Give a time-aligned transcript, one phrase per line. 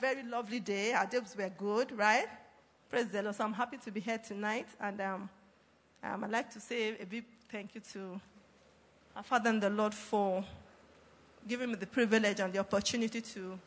[0.00, 0.92] very lovely day.
[0.92, 2.26] Our days were good, right?
[2.90, 3.34] Praise the Lord.
[3.34, 4.68] So, I'm happy to be here tonight.
[4.80, 5.28] And um,
[6.02, 8.20] um, I'd like to say a big thank you to
[9.16, 10.44] our Father and the Lord for
[11.46, 13.58] giving me the privilege and the opportunity to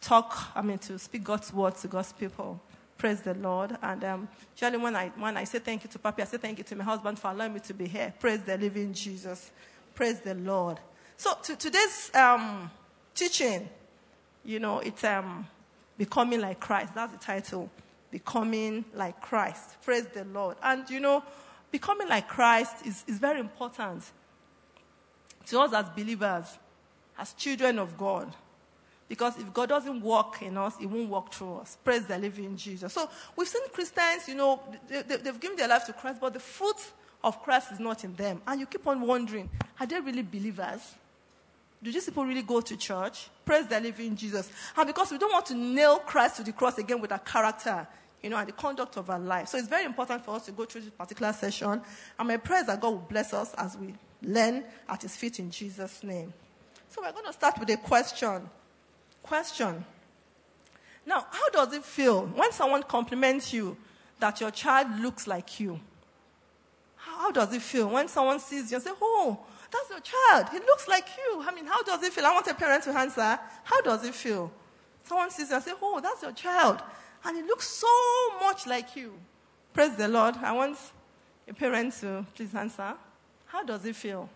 [0.00, 2.60] talk, I mean, to speak God's word to God's people.
[2.96, 3.76] Praise the Lord.
[3.80, 6.64] And um, when I, when I say thank you to Papi, I say thank you
[6.64, 8.12] to my husband for allowing me to be here.
[8.18, 9.52] Praise the living Jesus.
[9.94, 10.80] Praise the Lord.
[11.16, 12.70] So to, today's um,
[13.14, 13.68] teaching,
[14.48, 15.46] you know, it's um,
[15.98, 16.94] Becoming Like Christ.
[16.94, 17.70] That's the title.
[18.10, 19.76] Becoming Like Christ.
[19.82, 20.56] Praise the Lord.
[20.62, 21.22] And, you know,
[21.70, 24.02] becoming like Christ is, is very important
[25.46, 26.58] to us as believers,
[27.18, 28.32] as children of God.
[29.06, 31.76] Because if God doesn't work in us, He won't work through us.
[31.84, 32.92] Praise the living Jesus.
[32.92, 36.32] So we've seen Christians, you know, they, they, they've given their life to Christ, but
[36.32, 36.76] the fruit
[37.22, 38.40] of Christ is not in them.
[38.46, 40.94] And you keep on wondering, are they really believers?
[41.82, 43.28] Do these people really go to church?
[43.44, 44.50] Praise the living Jesus.
[44.76, 47.86] And because we don't want to nail Christ to the cross again with our character,
[48.22, 49.48] you know, and the conduct of our life.
[49.48, 51.80] So it's very important for us to go through this particular session.
[52.18, 55.38] And my prayer is that God will bless us as we learn at His feet
[55.38, 56.32] in Jesus' name.
[56.88, 58.48] So we're going to start with a question.
[59.22, 59.84] Question.
[61.06, 63.76] Now, how does it feel when someone compliments you
[64.18, 65.78] that your child looks like you?
[66.96, 69.38] How does it feel when someone sees you and says, Oh,
[69.70, 70.48] that's your child.
[70.50, 71.42] He looks like you.
[71.46, 72.26] I mean, how does it feel?
[72.26, 73.38] I want a parent to answer.
[73.64, 74.50] How does it feel?
[75.04, 76.82] Someone sees you and says, Oh, that's your child.
[77.24, 77.86] And he looks so
[78.40, 79.12] much like you.
[79.72, 80.36] Praise the Lord.
[80.36, 80.78] I want
[81.48, 82.94] a parent to please answer.
[83.46, 84.28] How does it feel?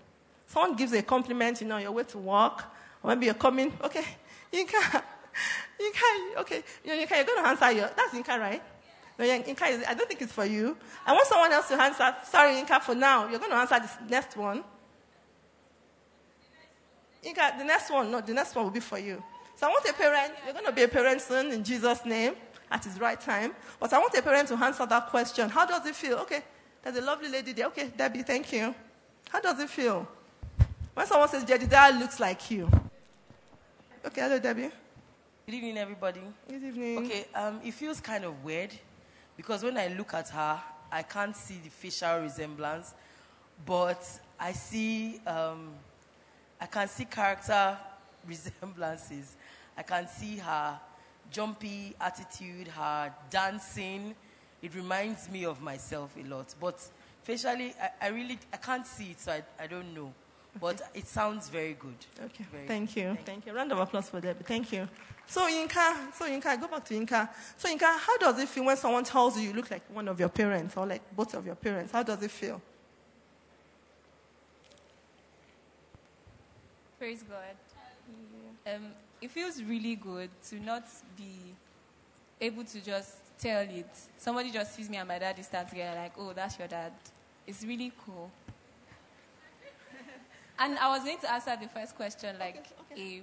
[0.47, 2.65] Someone gives a compliment, you know, your way to work,
[3.03, 4.05] or maybe you're coming, okay,
[4.53, 5.03] Inka,
[5.81, 8.63] Inka, okay, you know, Inka, you're going to answer your, that's Inka, right?
[9.19, 10.77] No, Inka, I don't think it's for you.
[11.07, 12.15] I want someone else to answer.
[12.25, 13.29] Sorry, Inka, for now.
[13.29, 14.65] You're going to answer this next one.
[17.25, 19.23] Inka, the next one, no, the next one will be for you.
[19.57, 22.35] So I want a parent, you're going to be a parent soon in Jesus' name
[22.71, 23.53] at his right time.
[23.79, 25.49] But I want a parent to answer that question.
[25.49, 26.19] How does it feel?
[26.19, 26.43] Okay,
[26.83, 27.67] there's a lovely lady there.
[27.67, 28.75] Okay, Debbie, thank you.
[29.29, 30.07] How does it feel?
[30.95, 32.69] When someone says Jedediah looks like you.
[34.05, 34.71] Okay, hello, Debbie.
[35.47, 36.21] Good evening, everybody.
[36.49, 36.99] Good evening.
[36.99, 38.71] Okay, um, it feels kind of weird
[39.37, 42.95] because when I look at her, I can't see the facial resemblance,
[43.65, 44.05] but
[44.39, 45.73] I see, um,
[46.63, 47.77] I can see character
[48.27, 49.35] resemblances.
[49.77, 50.79] I can see her
[51.29, 54.15] jumpy attitude, her dancing.
[54.63, 56.81] It reminds me of myself a lot, but
[57.25, 60.13] facially, I, I really, I can't see it, so I, I don't know.
[60.61, 61.97] But it sounds very good.
[62.27, 63.01] Okay, Very thank good.
[63.01, 63.19] you.
[63.25, 63.55] Thank you.
[63.55, 64.45] Round of applause for Debbie.
[64.45, 64.87] Thank you.
[65.27, 67.29] So, Inka, so Inka, go back to Inka.
[67.57, 70.21] So, Inka, how does it feel when someone tells you you look like one of
[70.21, 71.91] your parents or like both of your parents?
[71.91, 72.61] How does it feel?
[77.03, 78.73] Praise God.
[78.73, 80.85] Um, it feels really good to not
[81.17, 81.53] be
[82.41, 83.89] able to just tell it.
[84.19, 86.93] Somebody just sees me and my dad is stand together, like, oh, that's your dad.
[87.45, 88.31] It's really cool.
[90.61, 93.23] and I was going to answer the first question like a,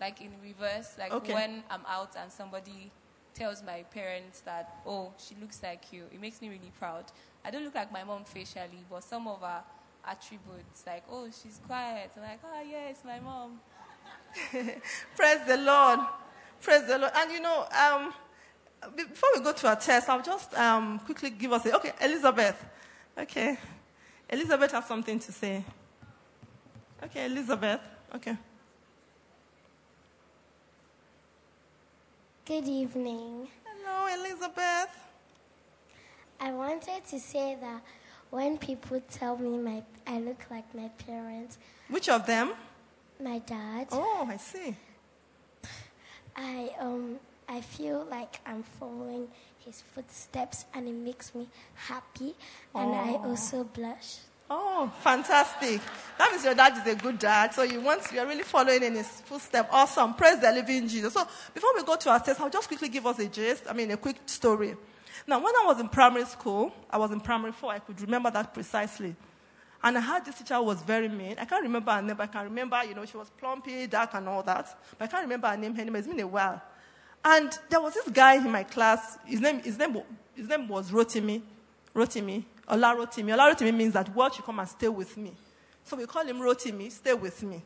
[0.00, 1.34] like in reverse, like Okay.
[1.34, 2.90] when I'm out and somebody
[3.34, 6.04] tells my parents that, oh, she looks like you.
[6.14, 7.04] It makes me really proud.
[7.44, 9.62] I don't look like my mom facially, but some of her
[10.06, 12.10] attributes, like, oh, she's quiet.
[12.16, 13.60] I'm like, oh, yeah, it's my mom.
[15.16, 16.00] Praise the Lord.
[16.60, 17.12] Praise the Lord.
[17.14, 18.12] And you know, um,
[18.96, 21.76] before we go to our test, I'll just um, quickly give us a.
[21.76, 22.64] Okay, Elizabeth.
[23.18, 23.58] Okay.
[24.28, 25.64] Elizabeth has something to say.
[27.04, 27.80] Okay, Elizabeth.
[28.14, 28.36] Okay.
[32.44, 33.48] Good evening.
[33.64, 34.88] Hello, Elizabeth.
[36.40, 37.82] I wanted to say that
[38.32, 41.58] when people tell me my I look like my parents,
[41.88, 42.50] Which of them?
[43.20, 44.74] my dad, Oh, I see.
[46.36, 47.18] I um
[47.48, 49.28] I feel like I'm following
[49.64, 52.34] his footsteps and it makes me happy
[52.74, 54.16] and I also blush.
[54.54, 55.80] Oh, fantastic.
[56.18, 57.54] That means your dad is a good dad.
[57.54, 59.68] So you want, you're really following in his footsteps.
[59.72, 60.12] Awesome.
[60.14, 61.14] Praise the living Jesus.
[61.14, 63.64] So before we go to our test, I'll just quickly give us a gist.
[63.70, 64.74] I mean, a quick story.
[65.26, 68.30] Now, when I was in primary school, I was in primary four, I could remember
[68.30, 69.14] that precisely.
[69.84, 71.36] And I had this teacher who was very mean.
[71.38, 74.14] I can't remember her name, but I can remember, you know, she was plumpy, dark,
[74.14, 74.78] and all that.
[74.98, 75.98] But I can't remember her name anymore.
[75.98, 76.62] It's been a while.
[77.24, 79.18] And there was this guy in my class.
[79.24, 80.00] His name, his name,
[80.34, 81.42] his name was Rotimi.
[81.94, 82.44] Rotimi.
[82.68, 83.32] Ola Rotimi.
[83.32, 85.32] Ola Rotimi means that God should come and stay with me.
[85.84, 87.62] So we call him Rotimi, stay with me.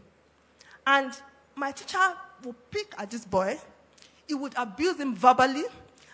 [0.86, 1.12] And
[1.54, 1.98] my teacher
[2.44, 3.58] would pick at this boy.
[4.26, 5.64] he would abuse him verbally.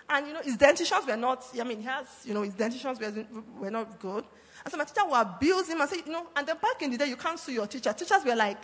[0.08, 2.98] And, you know, his dentitions were not, I mean, he has, you know, his dentitions
[3.00, 3.24] were,
[3.58, 4.24] were not good.
[4.64, 6.90] And so my teacher would abuse him and say, you know, and then back in
[6.90, 7.92] the day, you can't sue your teacher.
[7.92, 8.62] Teachers were like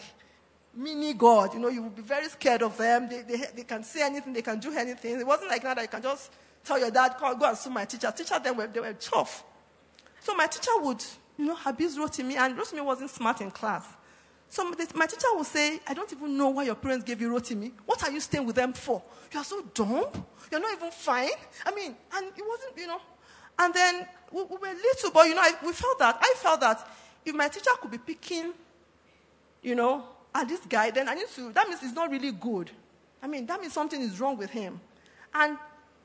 [0.74, 3.08] mini God, you know, you would be very scared of them.
[3.08, 5.18] They, they, they can say anything, they can do anything.
[5.18, 6.30] It wasn't like now that you can just
[6.64, 8.12] tell your dad, go, and sue my teacher.
[8.14, 9.44] Teachers then were, they were tough.
[10.20, 11.02] So my teacher would,
[11.36, 13.84] you know, abuse Rotimi, and Rotimi wasn't smart in class.
[14.50, 14.64] So
[14.94, 17.72] my teacher would say, I don't even know why your parents gave you Rotimi.
[17.84, 19.02] What are you staying with them for?
[19.32, 20.06] You are so dumb.
[20.50, 21.28] You're not even fine.
[21.66, 23.00] I mean, and it wasn't, you know.
[23.58, 26.18] And then we, we were little, but, you know, I, we felt that.
[26.20, 26.88] I felt that
[27.24, 28.52] if my teacher could be picking,
[29.62, 30.04] you know,
[30.34, 32.70] at this guy, then I need to, that means he's not really good.
[33.22, 34.80] I mean, that means something is wrong with him.
[35.34, 35.58] And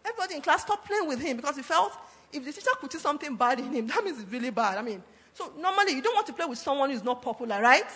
[0.04, 1.94] everybody in class stopped playing with him because we felt
[2.32, 4.78] if the teacher could see something bad in him, that means it's really bad.
[4.78, 5.02] I mean,
[5.34, 7.90] so normally you don't want to play with someone who's not popular, right?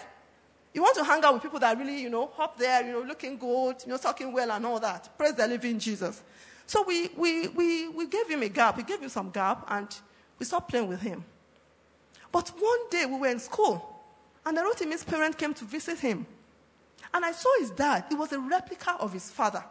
[0.77, 3.01] You want to hang out with people that really, you know, up there, you know,
[3.01, 5.09] looking good, you know, talking well and all that.
[5.17, 6.21] Praise the living Jesus.
[6.67, 8.77] So we, we, we, we gave him a gap.
[8.77, 9.87] We gave him some gap and
[10.37, 11.25] we stopped playing with him.
[12.31, 14.03] But one day we were in school
[14.45, 16.27] and the Rotimi's parent came to visit him.
[17.11, 18.05] And I saw his dad.
[18.09, 19.63] He was a replica of his father.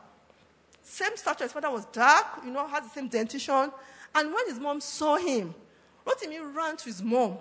[0.82, 1.44] Same stature.
[1.44, 3.70] His father was dark, you know, had the same dentition.
[4.12, 5.54] And when his mom saw him,
[6.04, 7.38] Rotimi ran to his mom.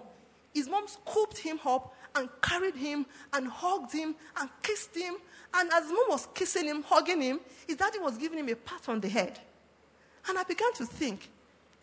[0.54, 5.16] His mom scooped him up and carried him and hugged him and kissed him.
[5.54, 8.88] And as mom was kissing him, hugging him, his daddy was giving him a pat
[8.88, 9.40] on the head.
[10.28, 11.30] And I began to think,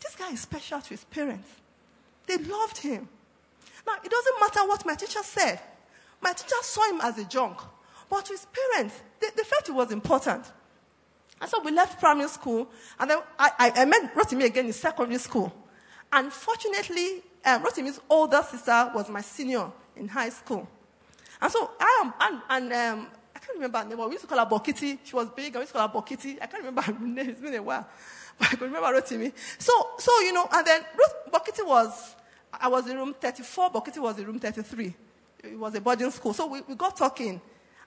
[0.02, 1.48] this guy is special to his parents.
[2.26, 3.08] They loved him.
[3.86, 5.60] Now, it doesn't matter what my teacher said.
[6.20, 7.58] My teacher saw him as a junk.
[8.08, 10.44] But to his parents, they, they felt it was important.
[11.40, 12.68] And so we left primary school,
[13.00, 15.52] and then I, I, I met Rotimi again in secondary school.
[16.12, 20.68] And fortunately, um, Rotimi's older sister was my senior in high school.
[21.40, 24.22] And so I am, and, and um, I can't remember her name, but we used
[24.22, 24.98] to call her Bokiti.
[25.02, 26.38] She was big, we used to call her Bokiti.
[26.40, 27.86] I can't remember her name, it's been a while.
[28.38, 29.32] But I can remember Rotimi.
[29.58, 32.16] So, so, you know, and then Ruth, Bokiti was,
[32.52, 34.94] I was in room 34, Bokiti was in room 33.
[35.44, 36.32] It was a boarding school.
[36.32, 37.40] So we, we got talking.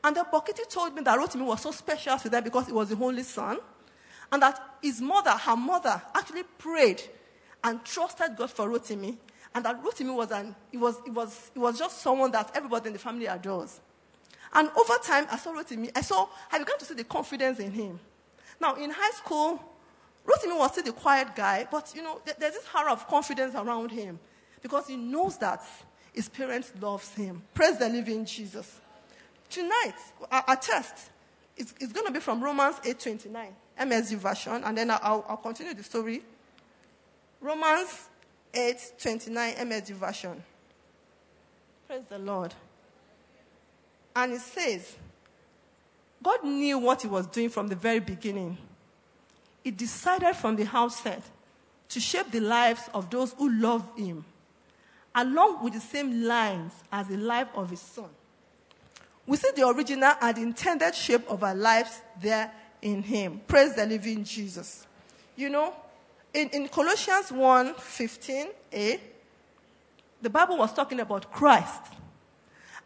[0.04, 2.90] And then Bokiti told me that Rotimi was so special to them because he was
[2.90, 3.58] the only son.
[4.32, 7.02] And that his mother, her mother, actually prayed
[7.64, 9.18] and trusted God for Rotimi.
[9.56, 12.88] And that Rotimi was, an, it was, it, was, it was just someone that everybody
[12.88, 13.80] in the family adores.
[14.54, 17.72] And over time, I saw Rotimi, I saw, I began to see the confidence in
[17.72, 18.00] him.
[18.60, 19.64] Now, in high school,
[20.28, 23.92] Rotimi was still the quiet guy, but you know, there's this aura of confidence around
[23.92, 24.20] him
[24.62, 25.64] because he knows that
[26.12, 27.42] his parents loves him.
[27.54, 28.80] Praise the living Jesus.
[29.50, 29.96] Tonight,
[30.32, 31.12] our, test
[31.56, 35.74] is, is going to be from Romans 8:29, MSG version, and then I'll, I'll continue
[35.74, 36.24] the story.
[37.40, 38.10] Romans
[38.56, 40.44] 8:29 MSG version.
[41.88, 42.54] Praise the Lord.
[44.16, 44.96] And it says,
[46.24, 48.58] God knew what he was doing from the very beginning.
[49.64, 51.22] He decided from the outset
[51.90, 54.26] to shape the lives of those who love him,
[55.14, 58.10] along with the same lines as the life of his son.
[59.28, 63.42] We see the original and intended shape of our lives there in him.
[63.48, 64.88] Praise the living Jesus.
[65.36, 65.74] You know,
[66.36, 68.98] in, in Colossians 1 15a, eh,
[70.22, 71.82] the Bible was talking about Christ.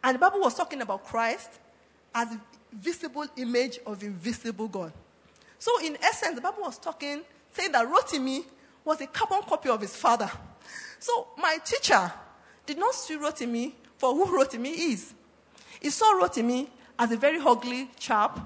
[0.04, 1.50] And the Bible was talking about Christ
[2.14, 2.38] as
[2.72, 4.94] visible image of invisible God.
[5.58, 8.44] So, in essence, the Bible was talking, saying that Rotimi
[8.86, 10.30] was a carbon copy of his father.
[11.00, 12.12] So, my teacher
[12.66, 15.14] did not see Rotimi for who Rotimi is.
[15.82, 16.68] He saw Rotimi
[17.00, 18.40] as a very ugly chap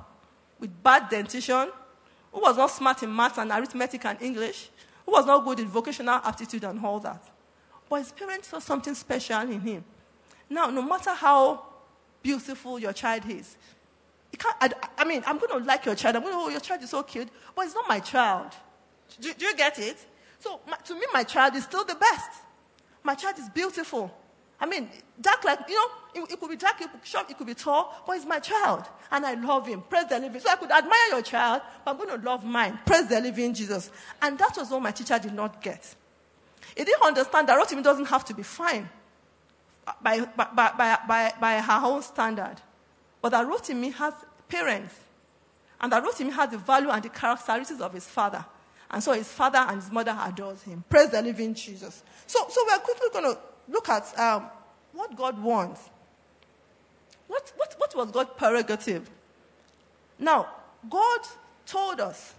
[0.59, 1.69] with bad dentition,
[2.31, 4.69] who was not smart in math and arithmetic and English,
[5.05, 7.23] who was not good in vocational aptitude and all that.
[7.89, 9.83] But his parents saw something special in him.
[10.49, 11.63] Now, no matter how
[12.21, 13.57] beautiful your child is,
[14.59, 16.15] I, I, mean, I'm going to like your child.
[16.15, 18.51] I'm going to, oh, your child is so cute, but it's not my child.
[19.19, 19.97] Do, do you get it?
[20.39, 22.29] So, my, to me, my child is still the best.
[23.03, 24.11] My child is beautiful.
[24.63, 24.87] I mean,
[25.19, 27.47] dark like, you know, it, it, could be dark, it could be short, it could
[27.47, 28.85] be tall, but it's my child.
[29.11, 29.81] And I love him.
[29.81, 30.39] Praise the living.
[30.39, 32.79] So I could admire your child, but I'm going to love mine.
[32.85, 33.91] Praise the living Jesus.
[34.21, 35.93] And that was what my teacher did not get.
[36.77, 38.87] He didn't understand that Rotimi doesn't have to be fine
[40.01, 42.55] by, by, by, by, by her own standard.
[43.21, 44.13] But that Rotimi has
[44.47, 44.95] parents.
[45.81, 48.45] And that Rotimi has the value and the characteristics of his father.
[48.89, 50.85] And so his father and his mother adores him.
[50.89, 52.01] Praise the living Jesus.
[52.27, 54.47] So, so we're quickly going to look at um,
[54.93, 55.89] what God wants.
[57.27, 59.09] What, what, what was God's prerogative?
[60.19, 60.47] Now,
[60.89, 61.21] God
[61.65, 62.33] told us,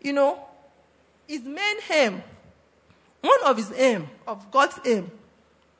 [0.00, 0.44] you know,
[1.26, 2.22] his main aim,
[3.20, 5.10] one of his aim, of God's aim,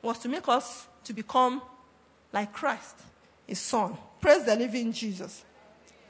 [0.01, 1.61] was to make us to become
[2.33, 2.95] like Christ,
[3.47, 3.97] his son.
[4.19, 5.43] Praise the living Jesus.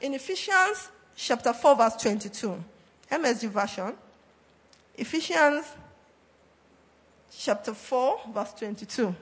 [0.00, 2.62] In Ephesians chapter 4, verse 22.
[3.10, 3.94] MSG version.
[4.96, 5.66] Ephesians
[7.38, 9.14] chapter 4, verse 22.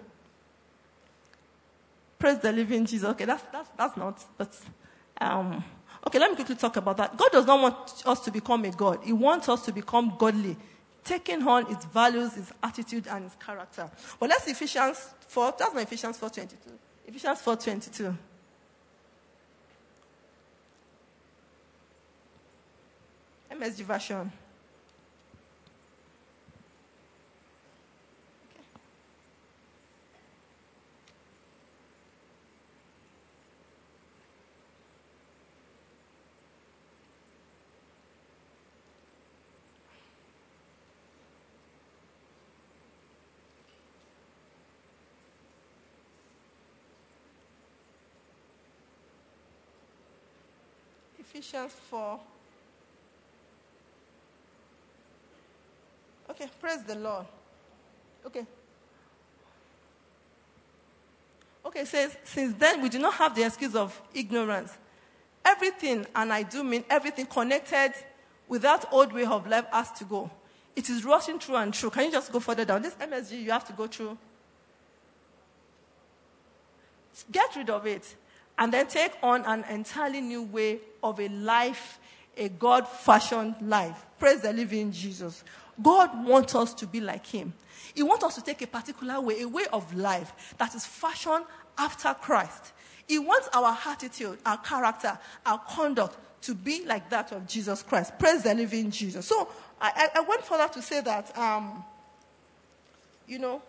[2.18, 3.08] Praise the living Jesus.
[3.08, 4.54] Okay, that's, that's, that's not, but,
[5.20, 5.64] um,
[6.06, 7.16] okay, let me quickly talk about that.
[7.16, 9.00] God does not want us to become a God.
[9.04, 10.56] He wants us to become godly,
[11.02, 13.90] taking on His values, His attitude, and His character.
[14.18, 16.56] But let's Ephesians 4, that's my Ephesians 4, 22.
[17.06, 18.16] Ephesians 4, 22.
[23.52, 24.32] MSG version.
[51.40, 52.20] Ephesians 4.
[56.28, 57.24] Okay, praise the Lord.
[58.26, 58.44] Okay.
[61.64, 64.76] Okay, says, since then we do not have the excuse of ignorance.
[65.42, 67.94] Everything, and I do mean everything connected
[68.46, 70.30] with that old way of life has to go.
[70.76, 71.90] It is rushing through and through.
[71.90, 72.82] Can you just go further down?
[72.82, 74.18] This MSG, you have to go through.
[77.32, 78.14] Get rid of it
[78.60, 81.98] and then take on an entirely new way of a life,
[82.36, 84.04] a God fashioned life.
[84.18, 85.42] Praise the living Jesus.
[85.82, 87.54] God wants us to be like Him.
[87.94, 91.46] He wants us to take a particular way, a way of life that is fashioned
[91.78, 92.72] after Christ.
[93.08, 98.18] He wants our attitude, our character, our conduct to be like that of Jesus Christ.
[98.18, 99.26] Praise the living Jesus.
[99.26, 99.48] So
[99.80, 101.82] I, I went further to say that, um,
[103.26, 103.62] you know,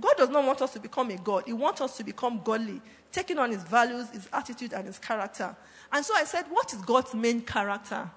[0.00, 1.44] God does not want us to become a God.
[1.46, 5.56] He wants us to become godly, taking on his values, his attitude, and his character.
[5.92, 8.08] And so I said, What is God's main character?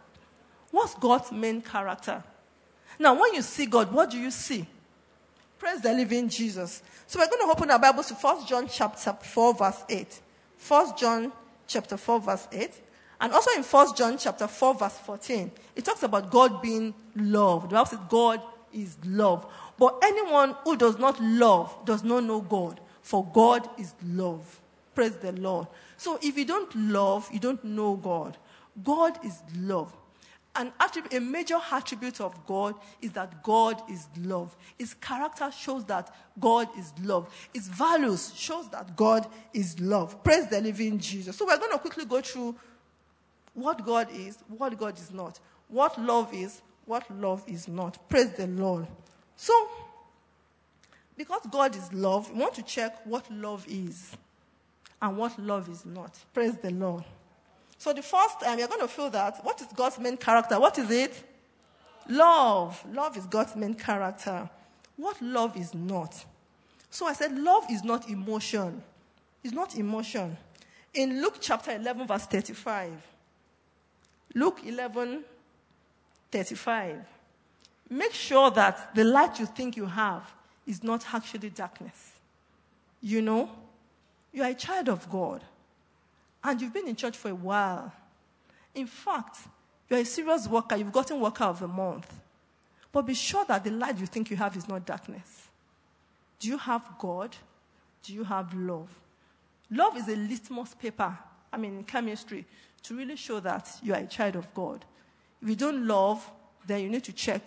[0.69, 2.23] What's God's main character?
[3.00, 4.65] Now, when you see God, what do you see?
[5.57, 6.81] Praise the living Jesus.
[7.07, 10.21] So we're going to open our Bibles to 1 John chapter 4, verse 8.
[10.67, 11.31] 1 John
[11.67, 12.71] chapter 4, verse 8.
[13.19, 17.63] And also in 1 John chapter 4, verse 14, it talks about God being love.
[17.63, 18.41] The Bible says God
[18.73, 19.45] is love.
[19.77, 24.59] But anyone who does not love does not know God, for God is love.
[24.93, 25.67] Praise the Lord.
[25.97, 28.37] So if you don't love, you don't know God.
[28.83, 29.95] God is love.
[30.53, 34.53] An attribute, a major attribute of God is that God is love.
[34.77, 37.33] His character shows that God is love.
[37.53, 40.21] His values shows that God is love.
[40.23, 41.37] Praise the living Jesus.
[41.37, 42.55] So we're going to quickly go through
[43.53, 46.61] what God is, what God is not, what love is,
[46.91, 47.98] what love is not.
[48.10, 48.86] Praise the Lord.
[49.38, 49.53] So,
[51.15, 54.12] because God is love, we want to check what love is
[55.01, 56.19] and what love is not.
[56.33, 57.05] Praise the Lord.
[57.77, 60.60] So, the first time you're going to feel that what is God's main character?
[60.60, 61.24] What is it?
[62.10, 62.83] Love.
[62.91, 64.50] Love is God's main character.
[64.98, 66.25] What love is not?
[66.89, 68.83] So, I said, love is not emotion.
[69.45, 70.36] It's not emotion.
[70.93, 72.91] In Luke chapter 11, verse 35,
[74.36, 75.24] Luke 11,
[76.31, 77.05] 35
[77.91, 80.23] make sure that the light you think you have
[80.65, 82.13] is not actually darkness.
[83.01, 83.50] You know,
[84.31, 85.43] you are a child of God
[86.43, 87.91] and you've been in church for a while.
[88.73, 89.39] In fact,
[89.89, 92.11] you're a serious worker, you've gotten worker of the month.
[92.93, 95.50] But be sure that the light you think you have is not darkness.
[96.39, 97.35] Do you have God?
[98.03, 98.89] Do you have love?
[99.69, 101.17] Love is a litmus paper,
[101.51, 102.45] I mean, in chemistry,
[102.83, 104.83] to really show that you are a child of God.
[105.41, 106.29] If you don't love,
[106.65, 107.41] then you need to check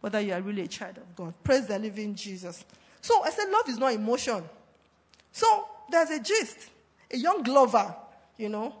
[0.00, 1.34] whether you are really a child of God.
[1.42, 2.64] Praise the living Jesus.
[3.00, 4.42] So I said, love is not emotion.
[5.32, 6.70] So there's a gist.
[7.12, 7.94] A young Glover,
[8.38, 8.74] you know,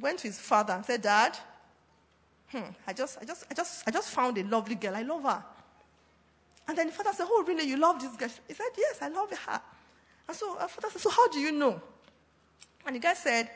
[0.00, 1.36] went to his father and said, Dad,
[2.48, 4.94] hmm, I just, I just, I just, I just found a lovely girl.
[4.94, 5.44] I love her.
[6.68, 7.64] And then the father said, Oh, really?
[7.64, 8.28] You love this girl?
[8.48, 9.60] He said, Yes, I love her.
[10.28, 11.80] And so the father said, So how do you know?
[12.86, 13.50] And the guy said,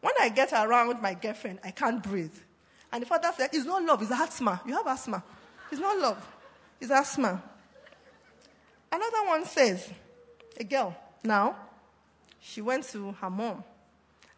[0.00, 2.34] When I get around with my girlfriend, I can't breathe.
[2.92, 4.60] And the father said, It's not love, it's asthma.
[4.66, 5.22] You have asthma.
[5.70, 6.26] It's not love,
[6.80, 7.42] it's asthma.
[8.90, 9.90] Another one says,
[10.58, 11.56] a girl, now,
[12.40, 13.62] she went to her mom.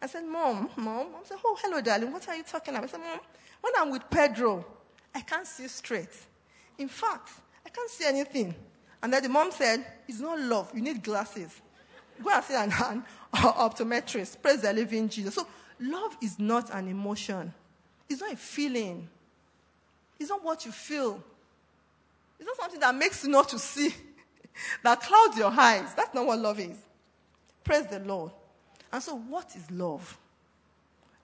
[0.01, 1.07] I said, Mom, Mom.
[1.21, 2.11] I said, Oh, hello, darling.
[2.11, 2.85] What are you talking about?
[2.85, 3.19] I said, Mom,
[3.61, 4.65] when I'm with Pedro,
[5.13, 6.09] I can't see straight.
[6.77, 7.29] In fact,
[7.65, 8.55] I can't see anything.
[9.03, 10.71] And then the mom said, It's not love.
[10.73, 11.61] You need glasses.
[12.21, 13.03] Go and see an, an
[13.33, 14.41] optometrist.
[14.41, 15.35] Praise the living Jesus.
[15.35, 15.47] So,
[15.79, 17.53] love is not an emotion,
[18.11, 19.07] it's not a feeling.
[20.19, 21.21] It's not what you feel.
[22.39, 23.93] It's not something that makes you not to see,
[24.83, 25.93] that clouds your eyes.
[25.95, 26.77] That's not what love is.
[27.63, 28.31] Praise the Lord.
[28.91, 30.17] And so, what is love?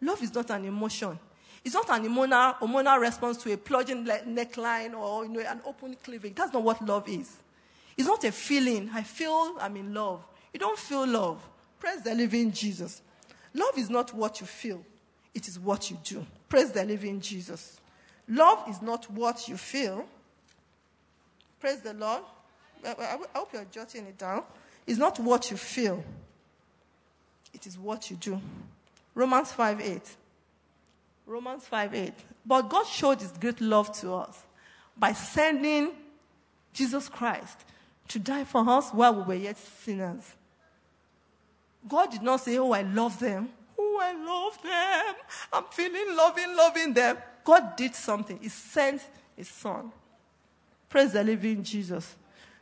[0.01, 1.17] Love is not an emotion.
[1.65, 5.95] It's not an hormonal, hormonal response to a plunging neckline or you know, an open
[6.03, 6.35] cleavage.
[6.35, 7.35] That's not what love is.
[7.97, 8.89] It's not a feeling.
[8.93, 10.23] I feel I'm in love.
[10.53, 11.41] You don't feel love.
[11.79, 13.01] Praise the living Jesus.
[13.53, 14.83] Love is not what you feel,
[15.37, 16.25] it is what you do.
[16.49, 17.79] Praise the living Jesus.
[18.27, 20.03] Love is not what you feel.
[21.59, 22.23] Praise the Lord.
[22.83, 24.41] I, hope you're jotting it down.
[24.87, 26.03] It's not what you feel,
[27.53, 28.41] it is what you do.
[29.13, 30.01] Romans 5 8.
[31.27, 32.13] Romans 5 8.
[32.43, 34.41] But God showed his great love to us
[34.97, 35.91] by sending
[36.73, 37.59] Jesus Christ
[38.07, 40.33] to die for us while we were yet sinners.
[41.87, 43.49] God did not say, Oh, I love them.
[43.79, 45.15] Oh, I love them.
[45.53, 47.17] I'm feeling loving, loving them.
[47.43, 48.39] God did something.
[48.41, 49.01] He sent
[49.35, 49.91] his son.
[50.89, 52.15] Praise the living Jesus.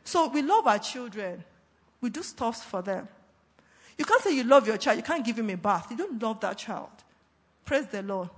[0.04, 1.42] So we love our children.
[2.00, 3.08] We do stuff for them.
[3.98, 5.86] You can't say you love your child, you can't give him a bath.
[5.90, 6.90] You don't love that child.
[7.64, 8.28] Praise the Lord.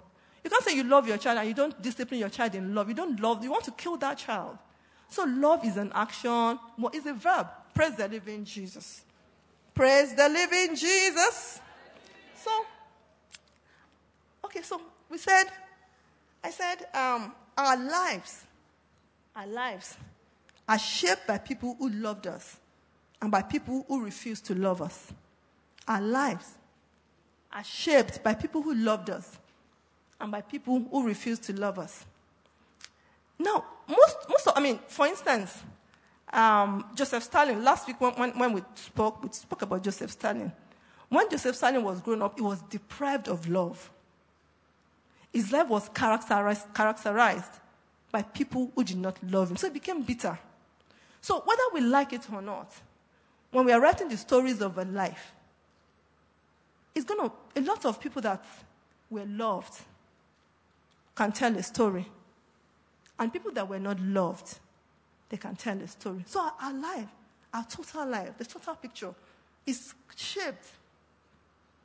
[0.44, 2.88] You can't say you love your child and you don't discipline your child in love.
[2.88, 4.56] You don't love, you want to kill that child.
[5.08, 6.58] So love is an action,
[6.92, 7.48] it's a verb.
[7.74, 9.02] Praise the living Jesus.
[9.74, 11.60] Praise the living Jesus.
[12.48, 12.66] So,
[14.44, 15.44] okay, so we said,
[16.42, 18.44] I said, um, our lives,
[19.36, 19.96] our lives
[20.68, 22.56] are shaped by people who loved us
[23.20, 25.12] and by people who refused to love us.
[25.86, 26.54] Our lives
[27.52, 29.38] are shaped by people who loved us
[30.20, 32.04] and by people who refused to love us.
[33.38, 35.62] Now, most, most of, I mean, for instance,
[36.32, 40.52] um, Joseph Stalin, last week when, when, when, we spoke, we spoke about Joseph Stalin.
[41.08, 43.90] When Joseph Stalin was growing up, he was deprived of love.
[45.32, 47.52] His life was characterized, characterized
[48.10, 49.56] by people who did not love him.
[49.56, 50.38] So he became bitter.
[51.20, 52.72] So whether we like it or not,
[53.50, 55.32] when we are writing the stories of a life,
[56.94, 58.44] it's going to, a lot of people that
[59.10, 59.80] were loved
[61.14, 62.06] can tell a story.
[63.18, 64.58] And people that were not loved,
[65.28, 66.24] they can tell a story.
[66.26, 67.08] So our, our life,
[67.52, 69.14] our total life, the total picture
[69.66, 70.66] is shaped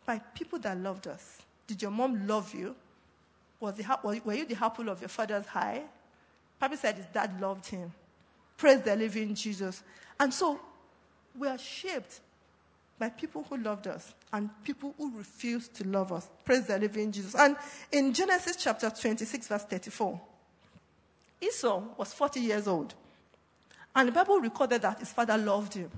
[0.06, 1.42] by people that loved us.
[1.68, 2.76] Did your mom love you?
[3.60, 5.84] Was the, were you the apple of your father's eye?
[6.62, 7.92] Papi said his dad loved him.
[8.58, 9.84] Praise the living Jesus.
[10.20, 10.60] And so
[11.38, 12.20] we are shaped
[13.00, 16.30] by people who loved us and people who refused to love us.
[16.46, 17.36] Praise the living Jesus.
[17.36, 17.56] And
[17.92, 20.22] in Genesis chapter 26, verse 34,
[21.42, 22.94] Esau was 40 years old.
[23.96, 25.89] And the Bible recorded that his father loved him.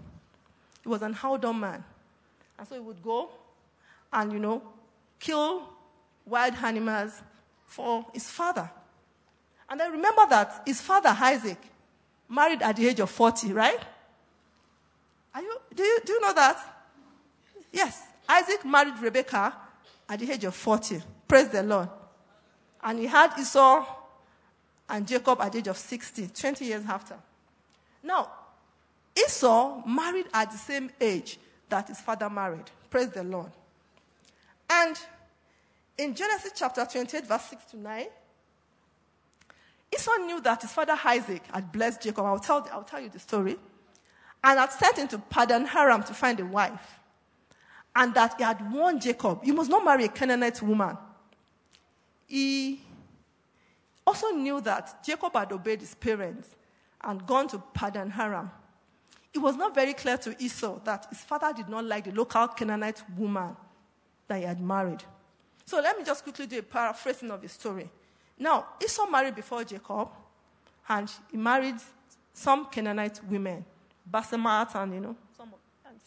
[0.83, 1.83] He was an outdoor man.
[2.57, 3.29] And so he would go
[4.15, 4.63] and, you know,
[5.19, 5.63] kill
[6.25, 7.21] wild animals
[7.65, 8.69] for his father.
[9.69, 11.57] And I remember that his father, Isaac,
[12.29, 13.79] married at the age of 40, right?
[15.33, 16.57] Are you, do, you, do you know that?
[17.71, 18.01] Yes.
[18.27, 19.53] Isaac married Rebecca
[20.07, 21.01] at the age of 40.
[21.27, 21.89] Praise the Lord.
[22.81, 23.85] And he had Esau
[24.89, 27.15] and Jacob at the age of 60, 20 years after.
[28.01, 28.31] Now,
[29.17, 32.69] Esau married at the same age that his father married.
[32.89, 33.51] Praise the Lord.
[34.75, 34.99] And
[35.97, 38.05] in Genesis chapter 28, verse 6 to 9,
[39.93, 42.25] Esau knew that his father Isaac had blessed Jacob.
[42.25, 43.57] I'll tell, I'll tell you the story.
[44.43, 46.99] And had sent him to Paddan Aram to find a wife.
[47.95, 50.97] And that he had warned Jacob, you must not marry a Canaanite woman.
[52.27, 52.81] He
[54.05, 56.49] also knew that Jacob had obeyed his parents
[57.01, 58.51] and gone to Paddan Aram.
[59.33, 62.49] It was not very clear to Esau that his father did not like the local
[62.49, 63.55] Canaanite woman
[64.27, 65.03] that he had married.
[65.65, 67.89] So let me just quickly do a paraphrasing of the story.
[68.37, 70.09] Now, Esau married before Jacob,
[70.87, 71.75] and he married
[72.33, 73.65] some Canaanite women,
[74.11, 75.53] Basemath and, you know, some,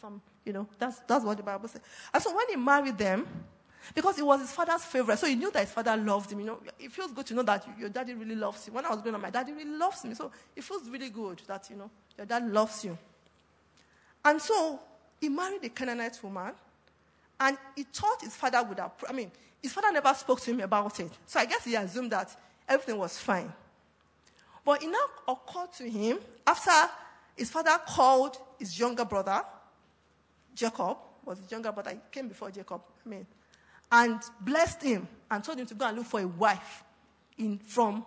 [0.01, 1.81] some, you know, that's, that's what the Bible says.
[2.13, 3.27] And so when he married them,
[3.95, 6.41] because it was his father's favorite, so he knew that his father loved him.
[6.41, 8.73] You know, it feels good to know that your daddy really loves you.
[8.73, 10.15] When I was growing up, my daddy really loves me.
[10.15, 12.99] So it feels really good that, you know, your dad loves you.
[14.25, 14.79] And so
[15.21, 16.53] he married a Canaanite woman,
[17.41, 19.31] and he thought his father would have, I mean,
[19.63, 21.11] his father never spoke to him about it.
[21.27, 22.35] So I guess he assumed that
[22.69, 23.53] everything was fine.
[24.65, 26.71] But it now occurred to him after
[27.37, 29.43] his father called his younger brother,
[30.55, 33.27] Jacob, was his younger brother, he came before Jacob, I mean,
[33.91, 36.83] and blessed him and told him to go and look for a wife
[37.39, 38.05] in, from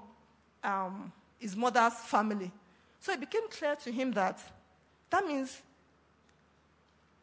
[0.64, 2.52] um, his mother's family.
[3.00, 4.40] So it became clear to him that
[5.10, 5.62] that means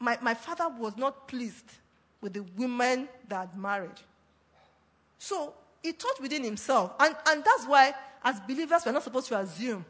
[0.00, 1.70] my, my father was not pleased
[2.20, 4.00] with the women that married.
[5.18, 9.38] So he thought within himself, and, and that's why, as believers, we're not supposed to
[9.38, 9.84] assume.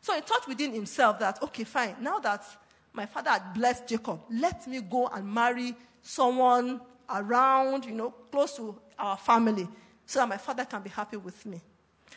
[0.00, 2.44] So he thought within himself that, okay, fine, now that
[2.92, 8.56] my father had blessed Jacob, let me go and marry someone around, you know, close
[8.56, 9.68] to our family.
[10.06, 11.60] so that my father can be happy with me.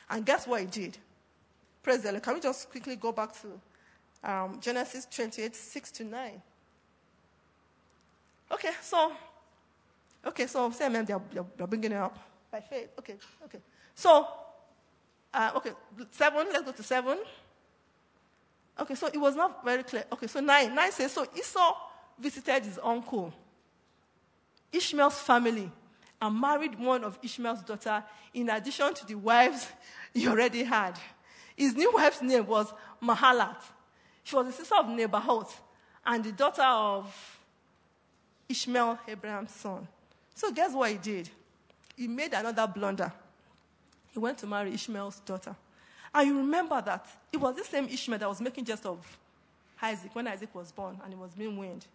[0.10, 0.98] And guess what he did?
[1.82, 2.24] Praise the Lord.
[2.24, 6.42] Can we just quickly go back to um, Genesis 28 6 to 9?
[8.52, 9.12] Okay, so,
[10.28, 11.22] okay, so say amen, they're,
[11.56, 12.18] they're bringing it up
[12.52, 12.90] by faith.
[13.00, 13.60] Okay, okay.
[13.96, 14.28] So,
[15.34, 15.72] uh, okay,
[16.12, 17.18] seven, let's go to seven.
[18.80, 20.06] Okay, so it was not very clear.
[20.12, 20.74] Okay, so nine.
[20.74, 21.76] Nine says, so Esau
[22.20, 23.34] visited his uncle,
[24.72, 25.72] Ishmael's family,
[26.22, 29.68] and married one of Ishmael's daughter in addition to the wives
[30.13, 30.98] he already had.
[31.56, 33.62] His new wife's name was Mahalat.
[34.24, 35.54] She was the sister of Nebaioth
[36.06, 37.40] and the daughter of
[38.50, 39.88] Ishmael, Abraham's son.
[40.38, 41.28] So guess what he did?
[41.95, 43.12] He made another blunder.
[44.12, 45.56] He went to marry Ishmael's daughter.
[46.13, 49.00] And you remember that it was the same Ishmael that was making jest of
[49.82, 51.88] Isaac when Isaac was born and he was being weaned.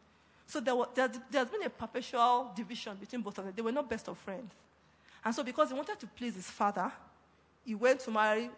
[0.48, 3.55] So there, was, there, has been a perpetual division between both of them.
[3.55, 4.52] They were not best of friends.
[5.24, 6.90] And so, because he wanted to please his father,
[7.64, 8.50] he went to marry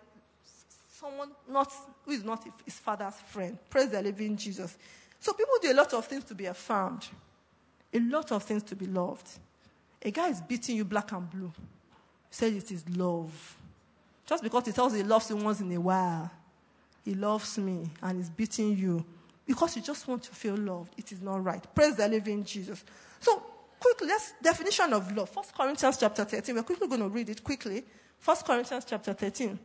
[0.94, 1.70] someone not,
[2.06, 3.58] who is not his father's friend.
[3.68, 4.78] Praise the living Jesus.
[5.20, 7.06] So, people do a lot of things to be affirmed,
[7.92, 9.28] a lot of things to be loved.
[10.04, 11.52] A guy is beating you black and blue.
[12.28, 13.56] He Say it is love.
[14.26, 16.30] Just because he tells you he loves you once in a while,
[17.04, 19.04] he loves me and is beating you
[19.46, 20.92] because you just want to feel loved.
[20.96, 21.62] It is not right.
[21.74, 22.84] Praise the living Jesus.
[23.20, 23.42] So,
[23.78, 25.28] quickly, let's definition of love.
[25.28, 26.54] First Corinthians chapter 13.
[26.54, 27.84] We're quickly going to read it quickly.
[28.18, 29.58] First Corinthians chapter 13.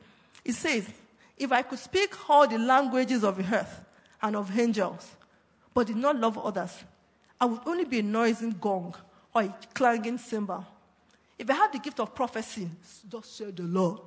[0.43, 0.89] It says,
[1.37, 3.85] If I could speak all the languages of the earth
[4.21, 5.15] and of angels,
[5.73, 6.83] but did not love others,
[7.39, 8.95] I would only be a noisy gong
[9.33, 10.65] or a clanging cymbal.
[11.37, 12.69] If I have the gift of prophecy,
[13.09, 14.01] just said the Lord,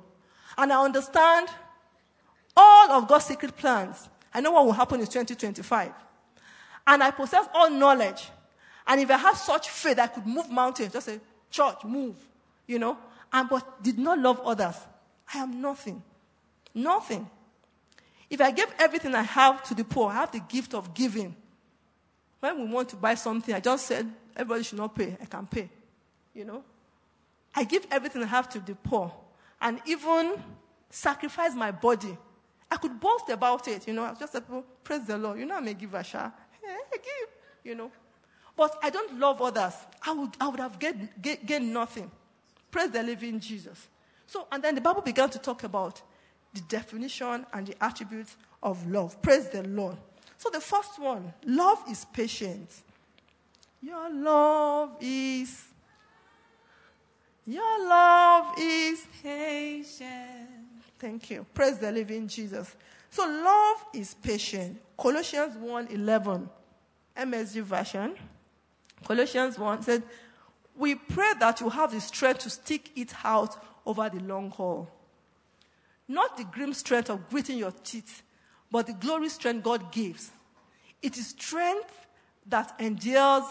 [0.57, 1.49] and I understand
[2.55, 5.91] all of God's secret plans, I know what will happen in 2025.
[6.85, 8.29] And I possess all knowledge.
[8.85, 10.91] And if I have such faith, I could move mountains.
[10.91, 12.15] Just say, church, move.
[12.67, 12.97] You know?
[13.31, 14.75] And but did not love others.
[15.33, 16.03] I am nothing.
[16.73, 17.29] Nothing.
[18.29, 21.35] If I give everything I have to the poor, I have the gift of giving.
[22.43, 25.15] When we want to buy something, I just said, everybody should not pay.
[25.21, 25.69] I can pay.
[26.33, 26.63] You know?
[27.55, 29.13] I give everything I have to the poor.
[29.61, 30.41] And even
[30.89, 32.17] sacrifice my body
[32.73, 34.03] I could boast about it, you know.
[34.03, 35.37] I just like, well, oh, praise the Lord.
[35.37, 36.31] You know, I'm a giver, Sha.
[36.63, 37.29] Yeah, I give,
[37.63, 37.91] you know.
[38.55, 39.73] But I don't love others.
[40.01, 42.09] I would, I would have gained, gained nothing.
[42.71, 43.87] Praise the living Jesus.
[44.25, 46.01] So, and then the Bible began to talk about
[46.51, 49.21] the definition and the attributes of love.
[49.21, 49.97] Praise the Lord.
[50.37, 52.69] So, the first one love is patient.
[53.81, 55.65] Your love is.
[57.45, 60.49] Your love is patient.
[60.97, 61.45] Thank you.
[61.53, 62.75] Praise the living Jesus.
[63.13, 64.81] So love is patient.
[64.97, 66.49] Colossians 1:11,
[67.15, 68.17] MSG version.
[69.05, 70.01] Colossians 1 said,
[70.75, 74.89] "We pray that you have the strength to stick it out over the long haul.
[76.07, 78.22] Not the grim strength of gritting your teeth,
[78.73, 80.31] but the glory strength God gives.
[80.99, 82.07] It is strength
[82.47, 83.43] that endures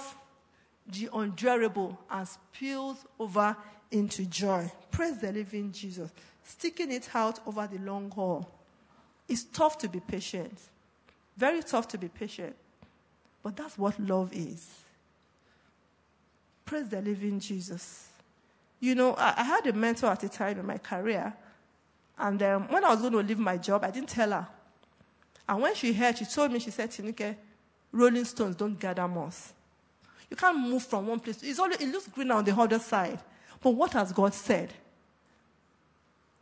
[0.85, 3.57] the unendurable and spills over
[3.93, 4.69] into joy.
[4.91, 6.11] Praise the living Jesus
[6.43, 8.51] sticking it out over the long haul.
[9.29, 10.59] It's tough to be patient.
[11.37, 12.57] Very tough to be patient.
[13.45, 14.69] But that's what love is.
[16.65, 18.09] Praise the living Jesus.
[18.81, 21.33] You know, I, I had a mentor at a time in my career,
[22.19, 24.49] and um, when I was going to leave my job, I didn't tell her.
[25.49, 27.37] And when she heard, she told me, she said, Tinike,
[27.91, 29.53] rolling stones don't gather moss.
[30.31, 31.43] You can't move from one place.
[31.43, 33.19] It's only, it looks greener on the other side.
[33.61, 34.73] But what has God said?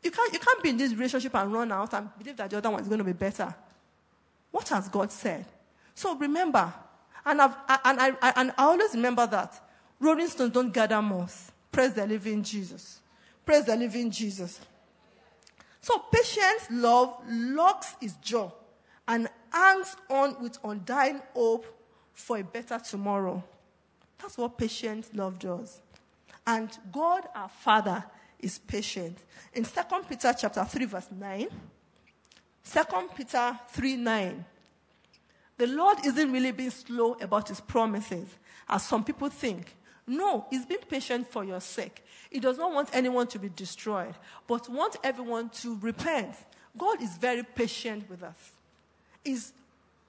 [0.02, 2.58] You can't, you can't be in this relationship and run out and believe that the
[2.58, 3.54] other one is going to be better.
[4.50, 5.44] What has God said?
[5.94, 6.72] So remember,
[7.26, 9.60] and, I've, and, I, and I always remember that
[9.98, 11.50] rolling stones don't gather moss.
[11.70, 13.00] Praise the living Jesus.
[13.44, 14.60] Praise the living Jesus.
[15.82, 18.50] So patience, love, locks his jaw
[19.10, 21.66] and hangs on with undying hope
[22.12, 23.42] for a better tomorrow.
[24.20, 25.80] That's what patient love does.
[26.46, 28.04] And God, our Father,
[28.38, 29.18] is patient.
[29.52, 29.70] In 2
[30.08, 31.48] Peter chapter 3 verse 9,
[32.72, 32.80] 2
[33.16, 34.44] Peter 3 9,
[35.58, 38.28] the Lord isn't really being slow about his promises,
[38.68, 39.74] as some people think.
[40.06, 42.04] No, he's being patient for your sake.
[42.30, 44.14] He does not want anyone to be destroyed,
[44.46, 46.36] but wants everyone to repent.
[46.78, 48.52] God is very patient with us.
[49.24, 49.52] He's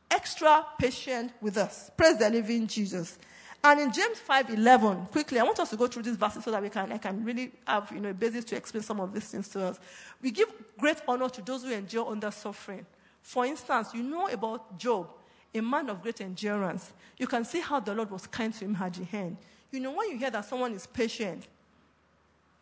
[0.09, 1.91] extra patient with us.
[1.95, 3.17] Praise the living Jesus.
[3.63, 6.61] And in James 5:11, quickly, I want us to go through these verses so that
[6.61, 9.25] we can, I can really have you know, a basis to explain some of these
[9.25, 9.79] things to us.
[10.21, 12.85] We give great honor to those who endure under suffering.
[13.21, 15.09] For instance, you know about Job,
[15.53, 16.91] a man of great endurance.
[17.17, 19.37] You can see how the Lord was kind to him at the end.
[19.69, 21.45] You know, when you hear that someone is patient,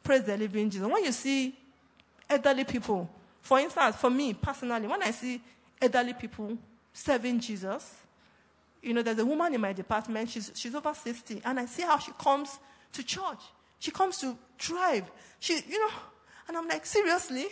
[0.03, 0.88] Praise the living Jesus.
[0.88, 1.55] When you see
[2.29, 3.09] elderly people,
[3.41, 5.41] for instance, for me personally, when I see
[5.81, 6.57] elderly people
[6.93, 7.95] serving Jesus,
[8.81, 11.83] you know, there's a woman in my department, she's, she's over 60, and I see
[11.83, 12.59] how she comes
[12.93, 13.41] to church.
[13.79, 15.09] She comes to drive.
[15.39, 15.93] She, you know,
[16.47, 17.47] and I'm like, seriously?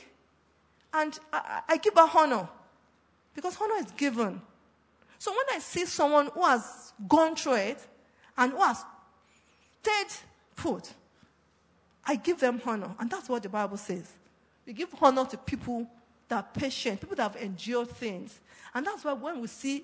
[0.93, 2.47] And I, I give her honor
[3.33, 4.41] because honor is given.
[5.19, 7.87] So when I see someone who has gone through it
[8.37, 8.83] and who has
[9.81, 10.19] stayed
[10.55, 10.91] put,
[12.05, 12.95] I give them honor.
[12.99, 14.11] And that's what the Bible says.
[14.65, 15.87] We give honor to people
[16.29, 18.39] that are patient, people that have endured things.
[18.73, 19.83] And that's why when we see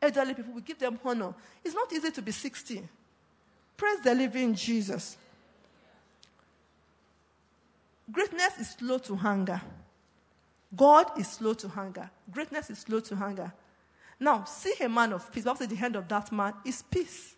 [0.00, 1.34] elderly people, we give them honor.
[1.64, 2.82] It's not easy to be 60.
[3.76, 5.16] Praise the living Jesus.
[8.10, 9.60] Greatness is slow to hunger.
[10.74, 12.10] God is slow to hunger.
[12.30, 13.52] Greatness is slow to hunger.
[14.18, 15.44] Now, see a man of peace.
[15.44, 17.34] Says the hand of that man is peace.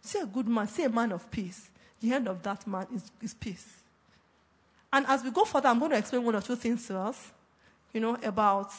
[0.00, 1.70] See a good man, see a man of peace.
[2.00, 3.66] The hand of that man is, is peace.
[4.92, 7.32] And as we go further, I'm going to explain one or two things to us,
[7.94, 8.72] you know, about,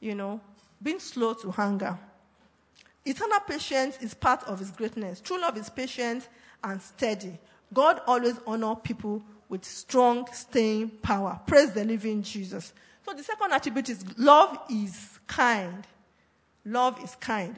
[0.00, 0.40] you know,
[0.82, 1.98] being slow to hunger.
[3.06, 5.20] Eternal patience is part of his greatness.
[5.20, 6.28] True love is patient
[6.62, 7.38] and steady.
[7.72, 11.40] God always honors people with strong staying power.
[11.46, 12.74] Praise the living Jesus.
[13.06, 15.86] So the second attribute is love is kind.
[16.64, 17.56] Love is kind.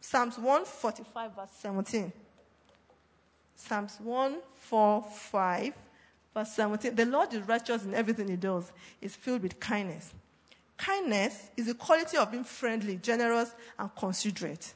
[0.00, 2.12] Psalms 145, verse 17.
[3.56, 5.72] Psalms 145,
[6.32, 6.94] verse 17.
[6.94, 8.70] The Lord is righteous in everything he does,
[9.00, 10.14] is filled with kindness.
[10.76, 14.74] Kindness is the quality of being friendly, generous, and considerate.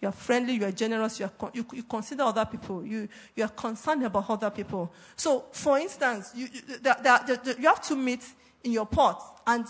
[0.00, 3.44] You are friendly, you are generous, you, are you, you, consider other people, you, you
[3.44, 4.92] are concerned about other people.
[5.16, 8.24] So, for instance, you, you, the, the, the, you have to meet
[8.62, 9.66] in your pot, and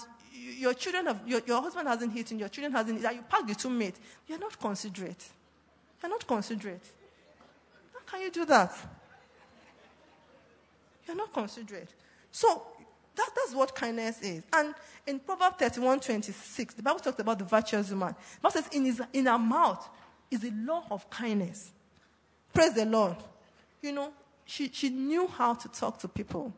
[0.58, 3.54] your children have, your, your husband hasn't eaten, your children hasn't eaten, you pack the
[3.54, 3.94] two meat.
[4.26, 5.24] You're not considerate.
[6.02, 6.84] You're not considerate.
[7.94, 8.76] How can you do that?
[11.06, 11.88] You're not considerate.
[12.30, 12.66] So,
[13.18, 14.44] that, that's what kindness is.
[14.52, 14.74] And
[15.06, 18.14] in Proverbs 31 26, the Bible talks about the virtuous woman.
[18.36, 19.88] The Bible says, in, his, in her mouth
[20.30, 21.72] is the law of kindness.
[22.54, 23.16] Praise the Lord.
[23.82, 24.12] You know,
[24.44, 26.52] she, she knew how to talk to people.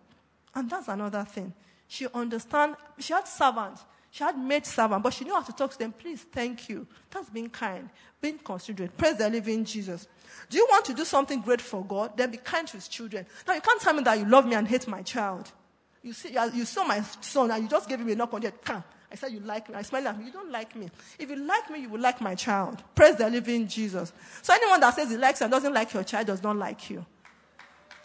[0.54, 1.52] And that's another thing.
[1.88, 2.76] She understand.
[2.98, 3.84] She had servants.
[4.10, 5.92] She had maid servant, but she knew how to talk to them.
[5.92, 6.86] Please, thank you.
[7.10, 7.88] That's being kind,
[8.20, 8.96] being considerate.
[8.96, 10.08] Praise the living Jesus.
[10.48, 12.16] Do you want to do something great for God?
[12.16, 13.24] Then be kind to his children.
[13.46, 15.52] Now, you can't tell me that you love me and hate my child.
[16.02, 18.48] You see, you saw my son and you just gave him a knock on the
[18.48, 18.62] head.
[18.64, 18.82] Come.
[19.12, 19.74] I said, You like me.
[19.74, 20.26] I smiled at him.
[20.26, 20.88] You don't like me.
[21.18, 22.82] If you like me, you will like my child.
[22.94, 24.12] Praise the living Jesus.
[24.42, 27.04] So, anyone that says he likes and doesn't like your child does not like you.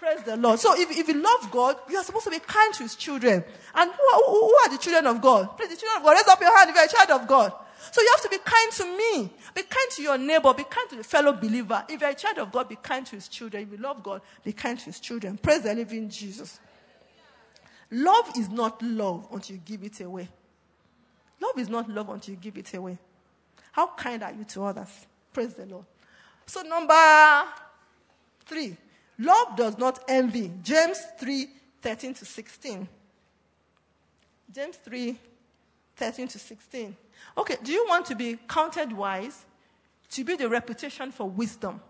[0.06, 0.60] Praise the Lord.
[0.60, 3.44] So if, if you love God, you are supposed to be kind to his children.
[3.74, 5.58] And who are, who are the children of God?
[5.58, 7.54] Praise the children of God, raise up your hand if you're a child of God.
[7.92, 9.34] So you have to be kind to me.
[9.56, 10.54] Be kind to your neighbor.
[10.54, 11.84] Be kind to the fellow believer.
[11.90, 13.64] If you're a child of God, be kind to his children.
[13.64, 15.40] If you love God, be kind to his children.
[15.40, 16.60] Praise the living Jesus.
[17.92, 20.28] Love is not love until you give it away.
[21.42, 22.98] Love is not love until you give it away.
[23.72, 25.06] How kind are you to others?
[25.34, 25.86] Praise the Lord.
[26.46, 27.44] So, number
[28.46, 28.78] three,
[29.20, 30.52] Love does not envy.
[30.64, 31.48] James 3
[31.82, 32.88] 13 to 16.
[34.54, 35.18] James 3
[35.96, 36.96] 13 to 16.
[37.38, 39.46] Okay, do you want to be counted wise?
[40.12, 41.82] To build a reputation for wisdom.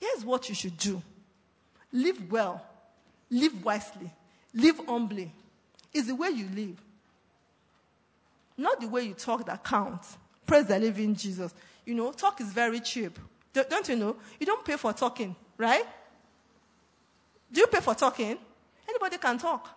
[0.00, 1.02] Here's what you should do
[1.92, 2.66] live well,
[3.30, 4.10] live wisely,
[4.54, 5.32] live humbly.
[5.92, 6.80] Is the way you live,
[8.56, 10.16] not the way you talk that counts.
[10.44, 11.54] Praise the living Jesus.
[11.84, 13.18] You know, talk is very cheap.
[13.52, 14.16] Don't you know?
[14.40, 15.84] You don't pay for talking, right?
[17.52, 18.36] Do you pay for talking?
[18.88, 19.68] Anybody can talk.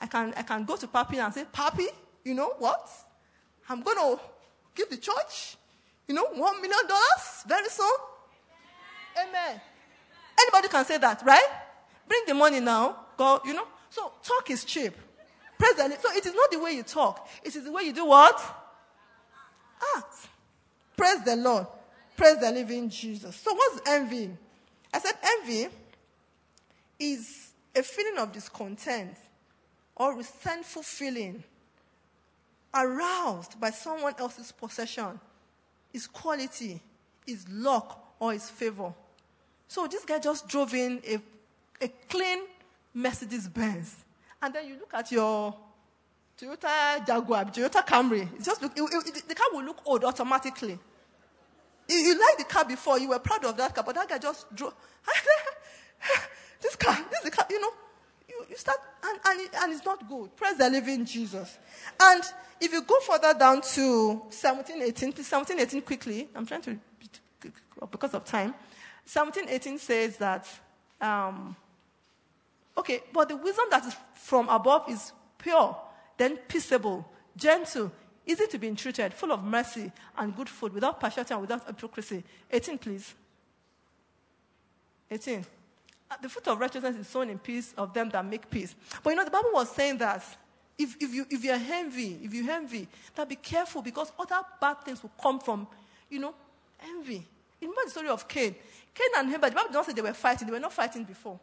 [0.00, 1.86] I can, I can go to Papi and say, Papi,
[2.24, 2.88] you know what?
[3.68, 4.20] I'm going to
[4.74, 5.56] give the church,
[6.08, 7.86] you know, one million dollars very soon.
[9.18, 9.28] Amen.
[9.28, 9.60] Amen.
[10.40, 11.46] Anybody can say that, right?
[12.08, 13.05] Bring the money now.
[13.16, 13.66] Go, you know.
[13.90, 14.94] So talk is cheap.
[15.58, 17.28] The So it is not the way you talk.
[17.42, 18.38] It is the way you do what?
[19.96, 20.14] Act.
[20.96, 21.66] Praise the Lord.
[22.16, 23.36] Praise the living Jesus.
[23.36, 24.30] So what's envy?
[24.92, 25.68] I said envy
[26.98, 29.16] is a feeling of discontent
[29.94, 31.42] or resentful feeling
[32.74, 35.18] aroused by someone else's possession,
[35.92, 36.80] his quality,
[37.26, 38.92] his luck, or his favor.
[39.68, 41.18] So this guy just drove in a,
[41.84, 42.40] a clean
[42.96, 43.94] Mercedes Benz.
[44.40, 45.54] And then you look at your
[46.40, 48.22] Toyota Jaguar, Toyota Camry.
[48.22, 50.78] It just look, it, it, the car will look old automatically.
[51.88, 54.18] You, you liked the car before, you were proud of that car, but that guy
[54.18, 54.74] just drove.
[56.58, 57.70] This car, this is the car, you know.
[58.28, 60.34] You, you start, and, and, and it's not good.
[60.34, 61.58] Praise the living Jesus.
[62.00, 62.22] And
[62.60, 66.28] if you go further down to 17, 18, please 17, 18 quickly.
[66.34, 66.78] I'm trying to,
[67.90, 68.54] because of time.
[69.04, 70.48] 17, 18 says that,
[71.00, 71.54] um,
[72.78, 75.76] Okay, but the wisdom that is from above is pure,
[76.16, 77.90] then peaceable, gentle,
[78.26, 82.22] easy to be entreated, full of mercy and good food, without partiality and without hypocrisy.
[82.50, 83.14] 18, please.
[85.10, 85.46] 18.
[86.10, 88.74] Uh, The fruit of righteousness is sown in peace of them that make peace.
[89.02, 90.22] But you know, the Bible was saying that
[90.78, 94.82] if, if, you, if you're envy, if you envy, that be careful because other bad
[94.84, 95.66] things will come from,
[96.10, 96.34] you know,
[96.82, 97.26] envy.
[97.60, 98.54] Remember the story of Cain?
[98.94, 100.46] Cain and Abel, the Bible doesn't say they were fighting.
[100.46, 101.38] They were not fighting before.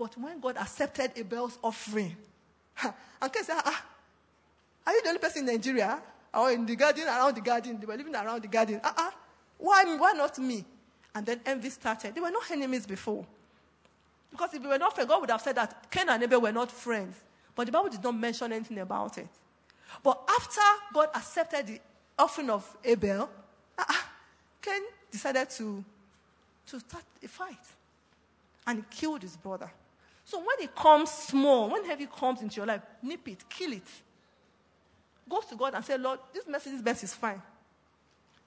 [0.00, 2.16] But when God accepted Abel's offering,
[2.82, 3.84] and Cain said, ah,
[4.86, 6.00] are you the only person in Nigeria?
[6.32, 7.78] Or in the garden, around the garden?
[7.78, 8.80] They were living around the garden.
[8.82, 9.10] Uh-uh.
[9.58, 10.64] Why, why not me?
[11.14, 12.14] And then envy started.
[12.14, 13.26] They were not enemies before.
[14.30, 16.52] Because if they were not friends, God would have said that Cain and Abel were
[16.52, 17.16] not friends.
[17.54, 19.28] But the Bible did not mention anything about it.
[20.02, 20.62] But after
[20.94, 21.80] God accepted the
[22.18, 23.28] offering of Abel,
[23.76, 23.94] uh-uh,
[24.62, 25.84] Cain decided to,
[26.68, 27.58] to start a fight.
[28.66, 29.70] And he killed his brother.
[30.30, 33.82] So when it comes small, when heavy comes into your life, nip it, kill it.
[35.28, 37.42] Go to God and say, Lord, this message, this best is fine.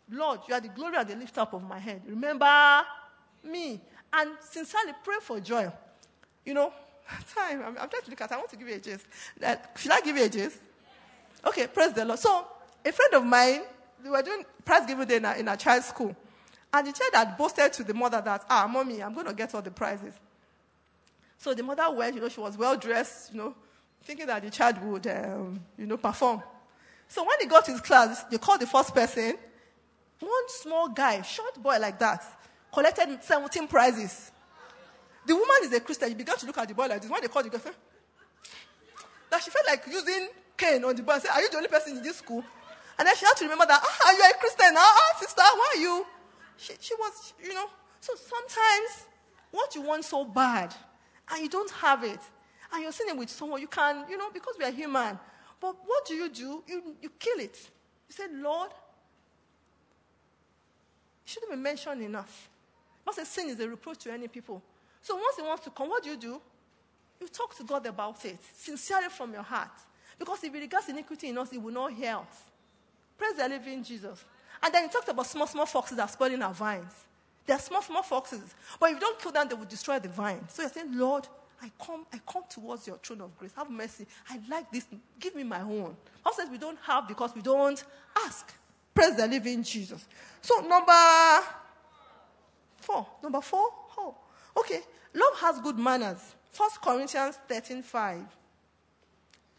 [0.09, 2.01] Lord, you are the glory and the lift up of my head.
[2.07, 2.83] Remember
[3.43, 3.81] me.
[4.13, 5.69] And sincerely pray for joy.
[6.45, 6.71] You know,
[7.35, 9.05] time, I'm, I'm trying to look at I want to give you a gist.
[9.45, 10.59] Uh, should I give you a gist?
[11.45, 12.19] Okay, praise the Lord.
[12.19, 12.47] So,
[12.85, 13.63] a friend of mine,
[14.01, 16.15] they were doing prize giving day in a, in a child's school.
[16.73, 19.53] And the child had boasted to the mother that, ah, mommy, I'm going to get
[19.53, 20.13] all the prizes.
[21.43, 23.53] So the mother went, you know, she was well dressed, you know,
[24.05, 26.41] thinking that the child would, um, you know, perform.
[27.09, 29.35] So when he got to his class, they called the first person.
[30.21, 32.23] One small guy, short boy like that,
[32.73, 34.31] collected 17 prizes.
[35.25, 36.07] The woman is a Christian.
[36.07, 37.11] She began to look at the boy like this.
[37.11, 37.73] When they called the girl,
[39.29, 41.67] that she felt like using cane on the boy and said, Are you the only
[41.67, 42.41] person in this school?
[42.97, 44.75] And then she had to remember that, ah, you're a Christian.
[44.77, 46.05] Ah, ah sister, why are you?
[46.55, 47.65] She, she was, you know.
[47.99, 49.07] So sometimes
[49.51, 50.73] what you want so bad
[51.29, 52.19] and you don't have it,
[52.71, 55.17] and you're sitting with someone, you can, you know, because we are human.
[55.59, 56.63] But what do you do?
[56.67, 57.69] You, you kill it.
[58.09, 58.71] You say, Lord,
[61.25, 62.49] it shouldn't be mentioned enough.
[63.03, 64.61] Because a sin is a reproach to any people.
[65.01, 66.41] So once it wants to come, what do you do?
[67.21, 69.71] You talk to God about it, sincerely from your heart.
[70.17, 72.43] Because if he regards iniquity in us, he will not hear us.
[73.17, 74.25] Praise the living Jesus.
[74.61, 77.05] And then he talks about small, small foxes that are spoiling our vines.
[77.45, 78.55] They are small, small foxes.
[78.79, 80.45] But if you don't kill them, they will destroy the vine.
[80.49, 81.27] So you're saying, Lord,
[81.61, 83.51] I come, I come towards your throne of grace.
[83.55, 84.05] Have mercy.
[84.29, 84.85] I like this.
[85.19, 85.95] Give me my own.
[86.23, 87.81] Paul says we don't have because we don't
[88.25, 88.53] ask.
[88.93, 90.05] Praise the living Jesus.
[90.41, 90.91] So number
[92.77, 93.07] four.
[93.21, 93.67] Number four.
[93.97, 94.15] Oh,
[94.57, 94.81] okay.
[95.13, 96.35] Love has good manners.
[96.55, 98.17] 1 Corinthians 13 5.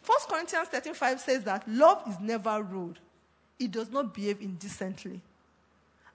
[0.07, 2.99] 1 Corinthians 13 5 says that love is never rude.
[3.59, 5.21] It does not behave indecently.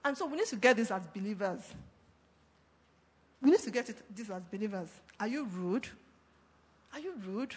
[0.04, 1.60] And so we need to get this as believers.
[3.42, 4.88] We need to get it, this as believers.
[5.18, 5.88] Are you rude?
[6.92, 7.54] Are you rude?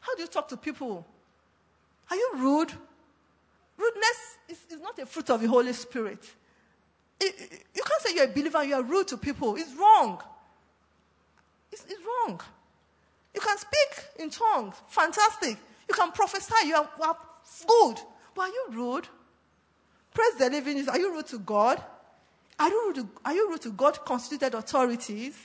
[0.00, 1.06] How do you talk to people?
[2.10, 2.72] Are you rude?
[3.76, 6.28] Rudeness is, is not a fruit of the Holy Spirit.
[7.20, 9.56] It, you can't say you're a believer and you're rude to people.
[9.56, 10.20] It's wrong.
[11.70, 12.40] It's, it's wrong.
[13.34, 14.74] You can speak in tongues.
[14.88, 15.56] Fantastic.
[15.88, 16.66] You can prophesy.
[16.66, 17.16] You are, are
[17.66, 17.98] good.
[18.34, 19.08] But are you rude?
[20.14, 20.88] Praise the living Jesus.
[20.88, 21.82] Are you rude to God?
[22.58, 25.36] Are you rude to, are you rude to God constituted authorities?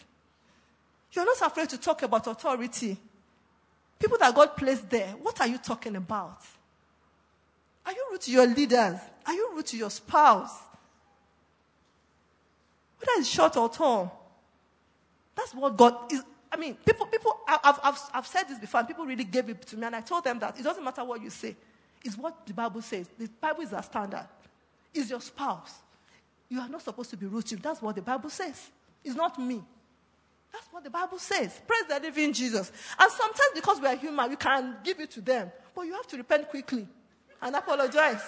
[1.11, 2.97] You're not afraid to talk about authority.
[3.99, 6.41] People that God placed there, what are you talking about?
[7.85, 8.99] Are you rude to your leaders?
[9.25, 10.51] Are you rude to your spouse?
[12.99, 14.25] Whether it's short or tall.
[15.35, 16.21] That's what God is.
[16.51, 19.61] I mean, people, people, I've, I've, I've said this before, and people really gave it
[19.67, 21.55] to me, and I told them that it doesn't matter what you say,
[22.03, 23.07] it's what the Bible says.
[23.17, 24.27] The Bible is our standard.
[24.97, 25.73] Is your spouse.
[26.49, 27.61] You are not supposed to be rude to him.
[27.61, 28.69] That's what the Bible says.
[29.03, 29.61] It's not me.
[30.51, 31.59] That's what the Bible says.
[31.67, 32.71] Praise the living Jesus.
[32.99, 35.51] And sometimes because we are human, we can give it to them.
[35.75, 36.87] But you have to repent quickly
[37.41, 38.23] and apologize.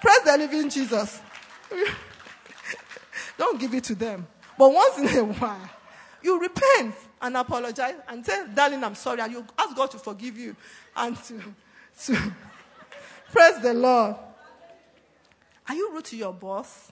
[0.00, 1.20] Praise the living Jesus.
[3.38, 4.26] Don't give it to them.
[4.56, 5.70] But once in a while,
[6.22, 9.20] you repent and apologize and say, darling, I'm sorry.
[9.20, 10.56] And you ask God to forgive you
[10.96, 11.42] and to,
[12.06, 12.32] to
[13.32, 14.16] praise the Lord.
[15.70, 16.90] Are you rude to your boss?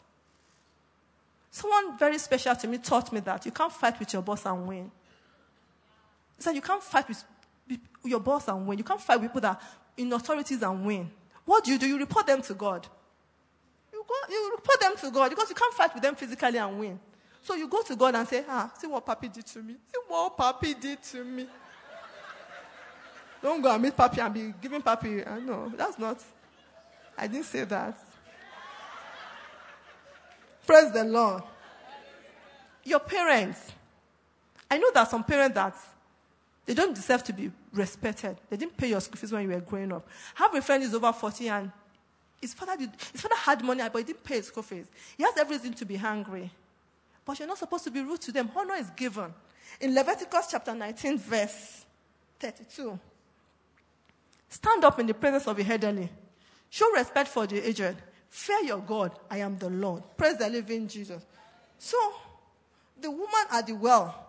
[1.50, 4.68] Someone very special to me taught me that you can't fight with your boss and
[4.68, 4.88] win.
[6.36, 7.24] He said you can't fight with
[8.04, 8.78] your boss and win.
[8.78, 9.58] You can't fight with people that are
[9.96, 11.10] in authorities and win.
[11.44, 11.88] What do you do?
[11.88, 12.86] You report them to God.
[13.92, 16.78] You, go, you report them to God because you can't fight with them physically and
[16.78, 17.00] win.
[17.42, 19.74] So you go to God and say, ah, see what Papi did to me.
[19.88, 21.48] See what Papi did to me.
[23.42, 25.28] Don't go and meet Papi and be giving Papi.
[25.28, 26.22] I know, that's not.
[27.16, 28.04] I didn't say that.
[30.68, 31.42] Praise the Lord.
[32.84, 33.72] Your parents.
[34.70, 35.74] I know that some parents that
[36.66, 38.36] they don't deserve to be respected.
[38.50, 40.06] They didn't pay your school fees when you were growing up.
[40.38, 41.72] I have a friend who's over 40 and
[42.38, 44.84] his father, did, his father had money, but he didn't pay his school fees.
[45.16, 46.50] He has everything to be hungry.
[47.24, 48.50] But you're not supposed to be rude to them.
[48.54, 49.32] Honor is given.
[49.80, 51.86] In Leviticus chapter 19, verse
[52.38, 52.98] 32.
[54.50, 56.10] Stand up in the presence of the elderly.
[56.68, 57.96] Show respect for the aged.
[58.28, 59.12] Fear your God.
[59.30, 60.02] I am the Lord.
[60.16, 61.24] Praise the living Jesus.
[61.78, 61.96] So,
[63.00, 64.26] the woman at the well,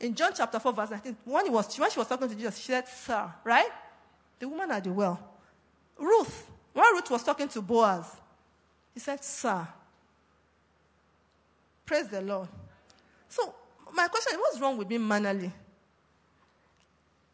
[0.00, 2.58] in John chapter 4, verse 19, when, he was, when she was talking to Jesus,
[2.58, 3.68] she said, Sir, right?
[4.38, 5.18] The woman at the well.
[5.98, 8.16] Ruth, when Ruth was talking to Boaz,
[8.94, 9.66] he said, Sir.
[11.84, 12.48] Praise the Lord.
[13.28, 13.54] So,
[13.92, 15.52] my question is what's wrong with being mannerly?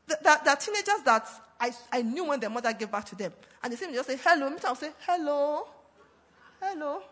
[0.06, 1.28] The, the, the teenagers that
[1.60, 4.08] I, I knew when their mother gave back to them, and they seem to just
[4.08, 4.50] say, Hello.
[4.50, 5.68] Me, I'll say, Hello.
[6.60, 7.02] Hello.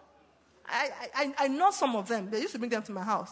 [0.69, 2.29] I, I, I know some of them.
[2.31, 3.31] They used to bring them to my house.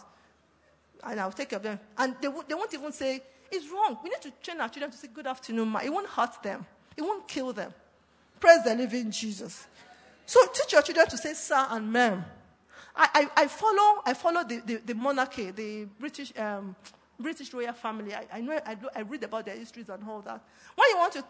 [1.03, 1.79] And I'll take care of them.
[1.99, 3.99] And they, they won't even say, It's wrong.
[4.03, 5.81] We need to train our children to say, Good afternoon, ma.
[5.81, 6.65] It won't hurt them,
[6.97, 7.73] it won't kill them.
[8.41, 9.67] Praise the living Jesus.
[10.27, 12.25] So teach your children to say sir and ma'am.
[12.97, 16.77] I, I, I follow, I follow the, the, the monarchy, the British, um,
[17.19, 18.15] British royal family.
[18.15, 20.41] I, I know, I, do, I read about their histories and all that.
[20.75, 21.25] When you want to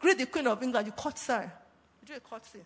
[0.00, 1.50] greet the Queen of England, you cut sir.
[2.02, 2.60] You do a courtesy.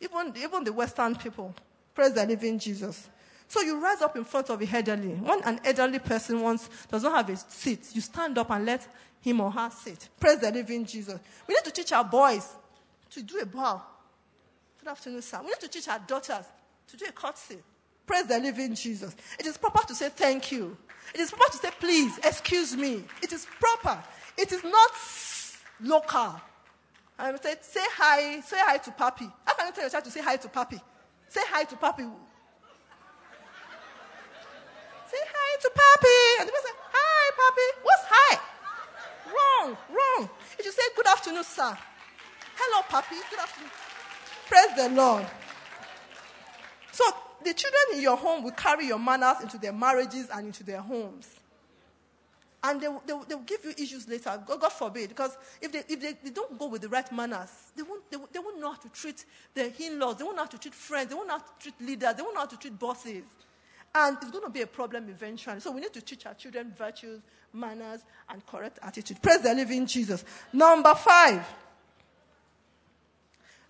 [0.00, 1.54] Even, even the Western people.
[1.94, 3.08] Praise the living Jesus.
[3.48, 5.14] So you rise up in front of the elderly.
[5.14, 8.86] When an elderly person wants, does not have a seat, you stand up and let
[9.20, 10.08] him or her sit.
[10.18, 11.18] Praise the living Jesus.
[11.46, 12.48] We need to teach our boys
[13.10, 13.82] to do a bow.
[14.80, 15.38] Good afternoon, sir.
[15.40, 16.44] We need to teach our daughters
[16.88, 17.58] to do a courtesy.
[18.06, 19.16] Praise the living Jesus.
[19.38, 20.76] It is proper to say thank you.
[21.14, 23.02] It is proper to say please, excuse me.
[23.22, 24.02] It is proper.
[24.36, 24.90] It is not
[25.80, 26.40] local.
[27.18, 29.32] I say, say hi, say hi to papi.
[29.46, 30.80] How can you tell your child to say hi to papi?
[31.28, 32.10] Say hi to papi.
[35.10, 36.40] say hi to papi.
[36.40, 37.82] And the person hi, papi.
[37.82, 38.38] What's hi?
[39.26, 40.30] Wrong, wrong.
[40.58, 41.76] If You say good afternoon, sir.
[42.56, 43.18] Hello, papi.
[43.30, 43.70] Good afternoon.
[44.46, 45.26] Praise the Lord.
[46.92, 47.04] So
[47.44, 50.80] the children in your home will carry your manners into their marriages and into their
[50.80, 51.28] homes.
[52.62, 55.82] And they, they, they will give you issues later, God, God forbid, because if, they,
[55.88, 58.72] if they, they, don't go with the right manners, they won't, they, they won't know
[58.72, 61.28] how to treat their in laws, they won't know how to treat friends, they won't
[61.28, 63.24] know how to treat leaders, they won't know how to treat bosses.
[63.94, 65.60] And it's going to be a problem eventually.
[65.60, 69.22] So we need to teach our children virtues, manners, and correct attitude.
[69.22, 70.24] Praise the living Jesus.
[70.52, 71.46] Number five.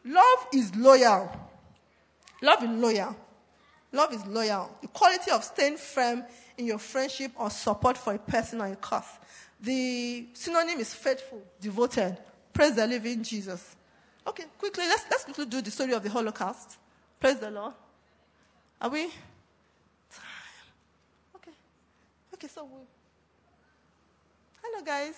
[0.04, 1.30] Love is loyal.
[2.42, 3.16] Love is loyal.
[3.92, 4.76] Love is loyal.
[4.82, 6.24] The quality of staying firm
[6.58, 9.04] in your friendship or support for a person or a cause.
[9.60, 12.18] The synonym is faithful, devoted.
[12.52, 13.76] Praise the living Jesus.
[14.26, 16.78] Okay, quickly, let's, let's quickly do the story of the Holocaust.
[17.20, 17.74] Praise the Lord.
[18.80, 19.04] Are we?
[19.06, 20.22] Time.
[21.36, 21.52] Okay.
[22.34, 22.82] Okay, so we.
[24.62, 25.14] Hello, guys.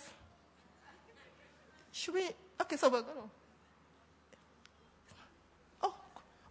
[1.91, 2.29] Should we?
[2.61, 3.38] Okay, so we're going to.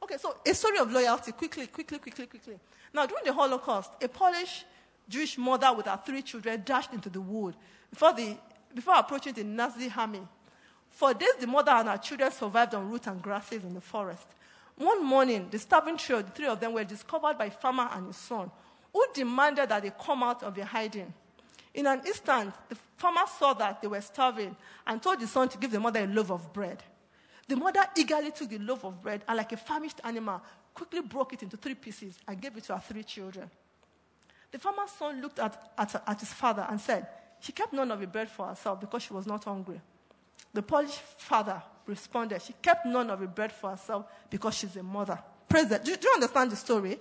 [0.08, 1.34] Okay, so a story of loyalty.
[1.34, 2.58] Quickly, quickly, quickly, quickly.
[2.94, 4.64] Now, during the Holocaust, a Polish
[5.10, 7.56] Jewish mother with her three children dashed into the wood
[7.90, 8.38] before, the,
[8.74, 10.22] before approaching the Nazi army.
[10.92, 14.28] For days, the mother and her children survived on roots and grasses in the forest.
[14.78, 18.08] One morning, the starving trio, the three of them, were discovered by a farmer and
[18.08, 18.50] his son,
[18.94, 21.14] who demanded that they come out of their hiding.
[21.74, 24.56] In an instant, the farmer saw that they were starving
[24.86, 26.82] and told the son to give the mother a loaf of bread.
[27.48, 30.42] The mother eagerly took the loaf of bread and, like a famished animal,
[30.74, 33.50] quickly broke it into three pieces and gave it to her three children.
[34.52, 37.08] The farmer's son looked at, at, at his father and said,
[37.40, 39.82] She kept none of the bread for herself because she was not hungry.
[40.54, 44.84] The Polish father responded, She kept none of the bread for herself because she's a
[44.84, 45.20] mother.
[45.48, 45.86] Praise that.
[45.86, 47.00] Do, do, you understand the story?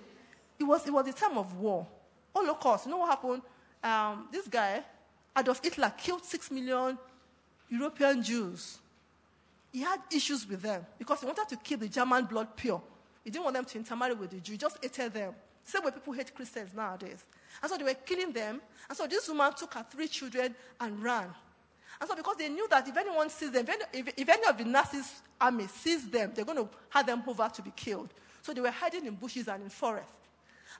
[0.59, 1.85] It was, it was a time of war.
[2.33, 2.85] Holocaust.
[2.85, 3.41] You know what happened?
[3.83, 4.83] Um, this guy,
[5.37, 6.97] Adolf Hitler, killed six million
[7.69, 8.79] European Jews
[9.77, 12.81] he had issues with them because he wanted to keep the German blood pure.
[13.23, 14.53] He didn't want them to intermarry with the Jew.
[14.53, 15.35] He just hated them.
[15.63, 17.23] Same way people hate Christians nowadays.
[17.61, 18.59] And so they were killing them.
[18.89, 21.27] And so this woman took her three children and ran.
[22.01, 24.47] And so because they knew that if anyone sees them, if any, if, if any
[24.47, 28.09] of the Nazis army sees them, they're going to have them over to be killed.
[28.41, 30.11] So they were hiding in bushes and in forests.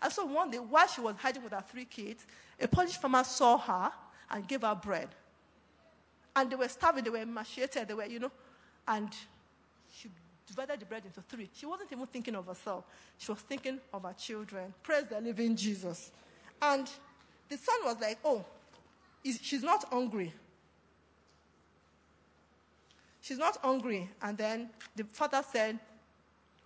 [0.01, 2.25] And so one day, while she was hiding with her three kids,
[2.59, 3.91] a Polish farmer saw her
[4.31, 5.09] and gave her bread.
[6.35, 8.31] And they were starving, they were emaciated, they were, you know,
[8.87, 9.09] and
[9.91, 10.09] she
[10.47, 11.49] divided the bread into three.
[11.53, 12.85] She wasn't even thinking of herself,
[13.17, 14.73] she was thinking of her children.
[14.83, 16.11] Praise the living Jesus.
[16.61, 16.89] And
[17.49, 18.43] the son was like, Oh,
[19.23, 20.33] she's not hungry.
[23.21, 24.09] She's not hungry.
[24.21, 25.77] And then the father said,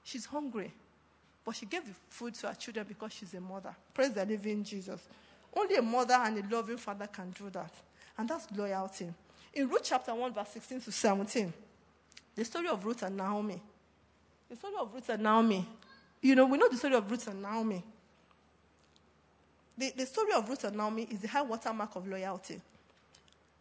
[0.04, 0.72] She's hungry.
[1.44, 3.76] But she gave the food to her children because she's a mother.
[3.94, 5.02] Praise the living Jesus.
[5.56, 7.74] Only a mother and a loving father can do that.
[8.18, 9.12] And that's loyalty.
[9.54, 11.52] In Ruth chapter 1, verse 16 to 17,
[12.36, 13.62] the story of Ruth and Naomi.
[14.50, 15.68] The story of Ruth and Naomi.
[16.22, 17.84] You know, we know the story of Ruth and Naomi.
[19.78, 22.62] The, the story of Ruth and Naomi is the high watermark of loyalty.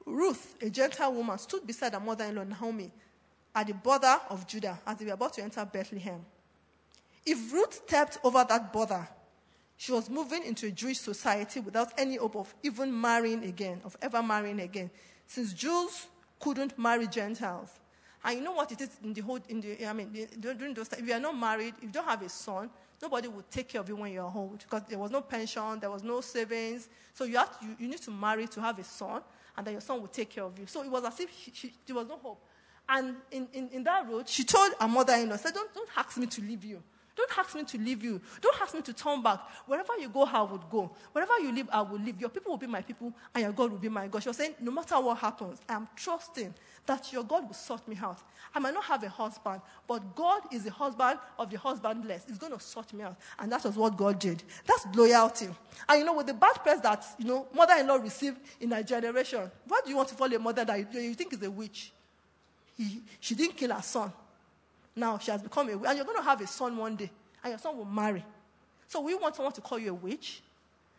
[0.05, 2.91] Ruth, a Gentile woman, stood beside her mother in law Naomi
[3.55, 6.25] at the border of Judah as they were about to enter Bethlehem.
[7.25, 9.09] If Ruth stepped over that border,
[9.77, 13.97] she was moving into a Jewish society without any hope of even marrying again, of
[14.03, 14.91] ever marrying again,
[15.27, 16.07] since Jews
[16.39, 17.71] couldn't marry Gentiles.
[18.23, 20.89] And you know what it is in the whole, in the, I mean, during those
[20.89, 22.69] times, if you are not married, if you don't have a son,
[23.01, 25.81] nobody will take care of you when you are old because there was no pension,
[25.81, 26.89] there was no savings.
[27.15, 29.23] So you, have to, you, you need to marry to have a son,
[29.57, 30.67] and then your son will take care of you.
[30.67, 32.45] So it was as if she, she, there was no hope.
[32.89, 35.89] And in, in, in that road, she told her mother in law, said, don't, don't
[35.97, 36.83] ask me to leave you.
[37.21, 38.19] Don't ask me to leave you.
[38.41, 39.41] Don't ask me to turn back.
[39.67, 40.91] Wherever you go, I would go.
[41.13, 42.19] Wherever you live, I will live.
[42.19, 44.25] Your people will be my people, and your God will be my God.
[44.25, 46.55] Was saying, no matter what happens, I am trusting
[46.87, 48.19] that your God will sort me out.
[48.55, 52.25] I might not have a husband, but God is the husband of the husbandless.
[52.27, 53.17] He's going to sort me out.
[53.39, 54.43] And that was what God did.
[54.65, 55.49] That's loyalty.
[55.89, 59.51] And you know, with the bad press that, you know, mother-in-law received in her generation,
[59.69, 61.93] why do you want to follow a mother that you, you think is a witch?
[62.79, 64.11] He, she didn't kill her son.
[64.97, 65.89] Now she has become a witch.
[65.89, 67.11] And you're going to have a son one day,
[67.43, 68.25] and your son will marry.
[68.89, 70.43] So we want someone to call you a witch,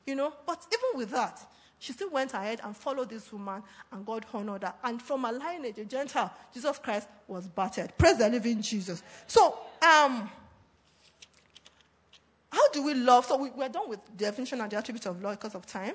[0.05, 0.33] you know?
[0.45, 1.39] But even with that,
[1.79, 4.73] she still went ahead and followed this woman, and God honored her.
[4.83, 7.91] And from a lineage, a Gentile, Jesus Christ was battered.
[7.97, 9.01] Praise the living Jesus.
[9.27, 10.29] So, um,
[12.51, 13.25] how do we love?
[13.25, 15.93] So we, we're done with the definition and the attributes of love because of time.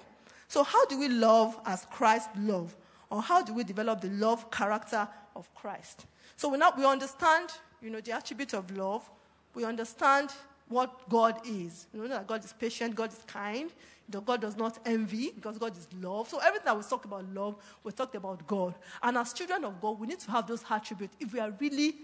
[0.48, 2.74] So how do we love as Christ loved?
[3.10, 6.06] Or how do we develop the love character of Christ?
[6.36, 7.50] So we, now, we understand,
[7.82, 9.08] you know, the attribute of love.
[9.54, 10.30] We understand
[10.68, 11.86] what God is.
[11.94, 13.70] You know that God is patient, God is kind,
[14.08, 16.28] that God does not envy because God is love.
[16.28, 18.74] So everything that we talk about love, we talked about God.
[19.02, 21.16] And as children of God, we need to have those attributes.
[21.20, 21.94] If we are really,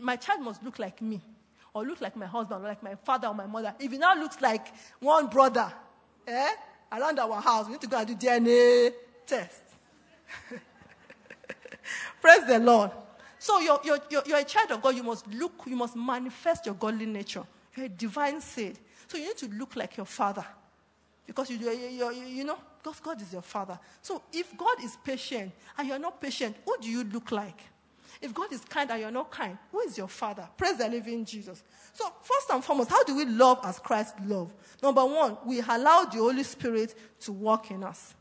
[0.00, 1.20] my child must look like me,
[1.74, 3.74] or look like my husband, or like my father or my mother.
[3.78, 5.72] If he now looks like one brother,
[6.26, 6.50] eh,
[6.90, 8.92] around our house, we need to go and do DNA
[9.26, 9.62] test.
[12.20, 12.90] Praise the Lord.
[13.38, 14.96] So you're, you're, you're, you're, a child of God.
[14.96, 17.44] You must look, you must manifest your godly nature.
[17.76, 18.78] You're a divine seed.
[19.06, 20.44] So you need to look like your father.
[21.26, 23.78] Because you, you, you, you know, because God is your father.
[24.02, 27.60] So if God is patient and you're not patient, who do you look like?
[28.20, 30.48] If God is kind and you're not kind, who is your father?
[30.56, 31.62] Praise the living Jesus.
[31.92, 34.54] So, first and foremost, how do we love as Christ loved?
[34.82, 38.14] Number one, we allow the Holy Spirit to work in us.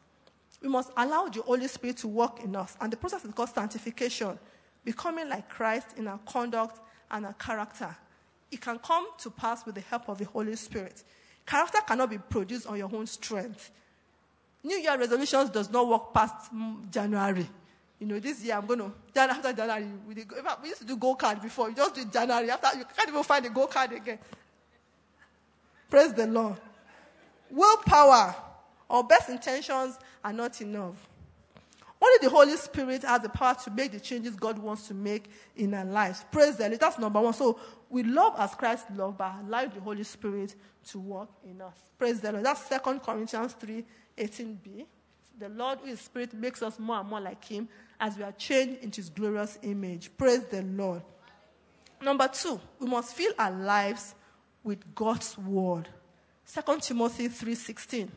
[0.62, 2.76] We must allow the Holy Spirit to work in us.
[2.80, 4.38] And the process is called sanctification,
[4.88, 6.80] becoming like Christ in our conduct
[7.12, 7.94] and our character.
[8.50, 11.04] It can come to pass with the help of the Holy Spirit.
[11.46, 13.70] Character cannot be produced on your own strength.
[14.64, 17.46] New Year resolutions does not work past mm, January.
[18.00, 20.16] You know, this year I'm going to, then after January, we,
[20.64, 21.70] we used to do go card before.
[21.70, 22.50] You just do January.
[22.50, 24.20] After, you can't even find the go card again.
[25.90, 26.56] Praise the Lord.
[27.52, 28.34] Willpower
[28.88, 30.96] or best intentions are not enough.
[32.08, 35.30] Only the Holy Spirit has the power to make the changes God wants to make
[35.58, 36.24] in our lives.
[36.32, 36.80] Praise the Lord.
[36.80, 37.34] That's number one.
[37.34, 40.56] So we love as Christ loved, but allow the Holy Spirit
[40.90, 41.76] to work in us.
[41.98, 42.46] Praise the Lord.
[42.46, 43.84] That's 2 Corinthians 3
[44.18, 44.86] 18b.
[45.38, 47.68] The Lord, who is Spirit, makes us more and more like Him
[48.00, 50.10] as we are changed into His glorious image.
[50.18, 51.02] Praise the Lord.
[52.02, 54.16] Number two, we must fill our lives
[54.64, 55.90] with God's word.
[56.54, 58.08] 2 Timothy 3:16.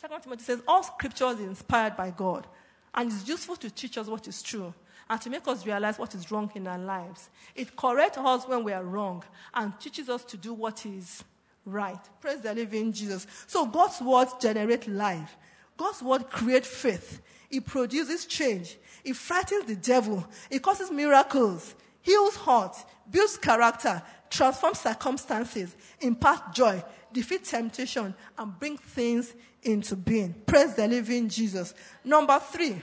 [0.00, 2.46] 2 Timothy says, All scripture is inspired by God
[2.94, 4.72] and it's useful to teach us what is true
[5.10, 7.28] and to make us realize what is wrong in our lives.
[7.54, 9.22] It corrects us when we are wrong
[9.52, 11.24] and teaches us to do what is
[11.66, 11.98] right.
[12.20, 13.26] Praise the living Jesus.
[13.46, 15.36] So God's word generates life.
[15.76, 17.20] God's word creates faith.
[17.50, 18.78] It produces change.
[19.04, 20.24] It frightens the devil.
[20.50, 26.82] It causes miracles, heals hearts, builds character, transforms circumstances, imparts joy,
[27.12, 29.34] defeats temptation, and brings things
[29.64, 30.34] into being.
[30.46, 31.74] Praise the living Jesus.
[32.04, 32.80] Number three.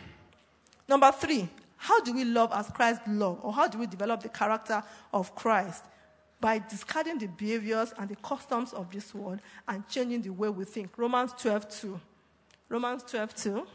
[0.87, 1.47] Number three.
[1.77, 3.39] How do we love as Christ loved?
[3.43, 5.83] Or how do we develop the character of Christ?
[6.39, 10.65] By discarding the behaviors and the customs of this world and changing the way we
[10.65, 10.91] think.
[10.97, 11.99] Romans 12 2.
[12.69, 13.67] Romans 12 2.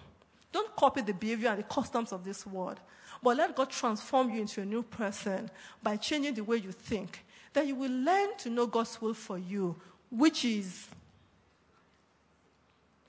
[0.52, 2.80] Don't copy the behavior and the customs of this world,
[3.22, 5.50] but let God transform you into a new person
[5.82, 7.24] by changing the way you think.
[7.52, 9.76] Then you will learn to know God's will for you,
[10.10, 10.86] which is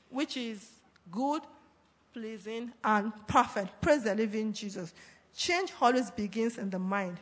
[0.10, 0.70] which is
[1.12, 1.42] good,
[2.14, 3.82] pleasing, and perfect.
[3.82, 4.94] Praise the living Jesus.
[5.36, 7.18] Change always begins in the mind.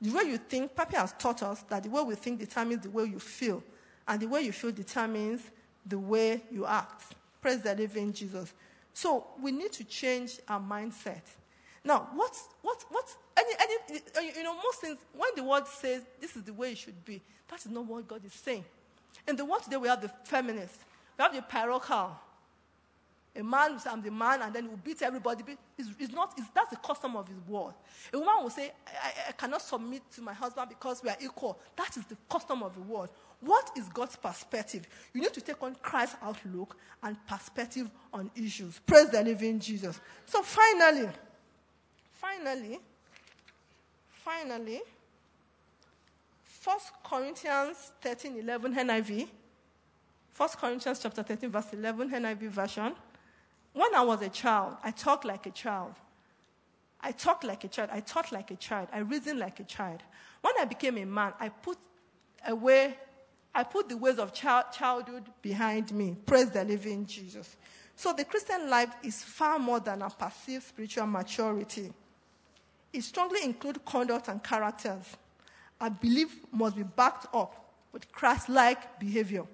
[0.00, 2.90] The way you think, Papa has taught us that the way we think determines the
[2.90, 3.62] way you feel,
[4.06, 5.40] and the way you feel determines
[5.86, 7.14] the way you act.
[7.40, 8.52] Praise the living Jesus.
[8.92, 11.22] So we need to change our mindset.
[11.84, 13.04] Now, what's, what, what,
[13.36, 16.78] any, any, you know, most things, when the world says this is the way it
[16.78, 18.64] should be, that is not what God is saying.
[19.28, 20.80] In the world today, we have the feminist,
[21.18, 22.16] we have the parochial.
[23.36, 25.42] A man will say, I'm the man, and then he will beat everybody.
[25.76, 27.74] It's, it's not, it's, that's the custom of his world.
[28.12, 31.16] A woman will say, I, I, I cannot submit to my husband because we are
[31.20, 31.58] equal.
[31.76, 33.08] That is the custom of the world.
[33.40, 34.86] What is God's perspective?
[35.12, 38.80] You need to take on Christ's outlook and perspective on issues.
[38.86, 40.00] Praise the living Jesus.
[40.26, 41.08] So finally,
[42.12, 42.78] finally,
[44.24, 44.80] finally,
[46.62, 49.28] 1 Corinthians 13 11 NIV.
[50.36, 52.92] 1 Corinthians chapter 13, verse 11 NIV version.
[53.72, 55.94] When I was a child, I talked like a child.
[57.00, 57.90] I talked like a child.
[57.92, 58.88] I thought like a child.
[58.92, 60.00] I reasoned like a child.
[60.40, 61.78] When I became a man, I put
[62.46, 62.96] away,
[63.54, 66.16] I put the ways of child, childhood behind me.
[66.24, 67.56] Praise the living Jesus.
[67.94, 71.92] So the Christian life is far more than a passive spiritual maturity.
[72.92, 75.16] It strongly includes conduct and characters.
[75.80, 79.44] Our belief must be backed up with Christ like behavior.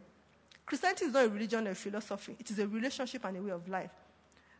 [0.70, 3.50] Christianity is not a religion or a philosophy, it is a relationship and a way
[3.50, 3.90] of life.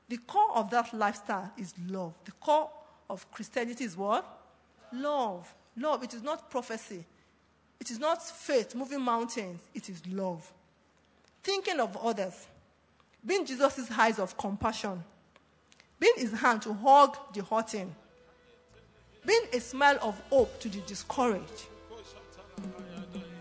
[0.08, 2.14] The core of that lifestyle is love.
[2.24, 2.68] The core
[3.08, 4.26] of Christianity is what?
[4.92, 5.54] Love.
[5.76, 6.02] Love.
[6.02, 7.04] It is not prophecy.
[7.78, 9.60] It is not faith, moving mountains.
[9.72, 10.52] It is love.
[11.44, 12.48] Thinking of others.
[13.24, 15.04] Being Jesus' eyes of compassion.
[16.00, 17.94] Being his hand to hug the hurting.
[19.24, 21.66] Being a smile of hope to the discouraged.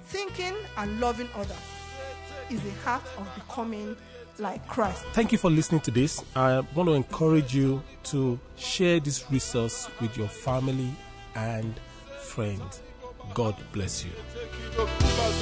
[0.04, 1.79] Thinking and loving others
[2.50, 3.96] is the heart of becoming
[4.38, 5.04] like Christ.
[5.14, 6.24] Thank you for listening to this.
[6.36, 10.92] I want to encourage you to share this resource with your family
[11.36, 11.80] and
[12.22, 12.82] friends.
[13.34, 14.12] God bless you.
[14.76, 15.40] You.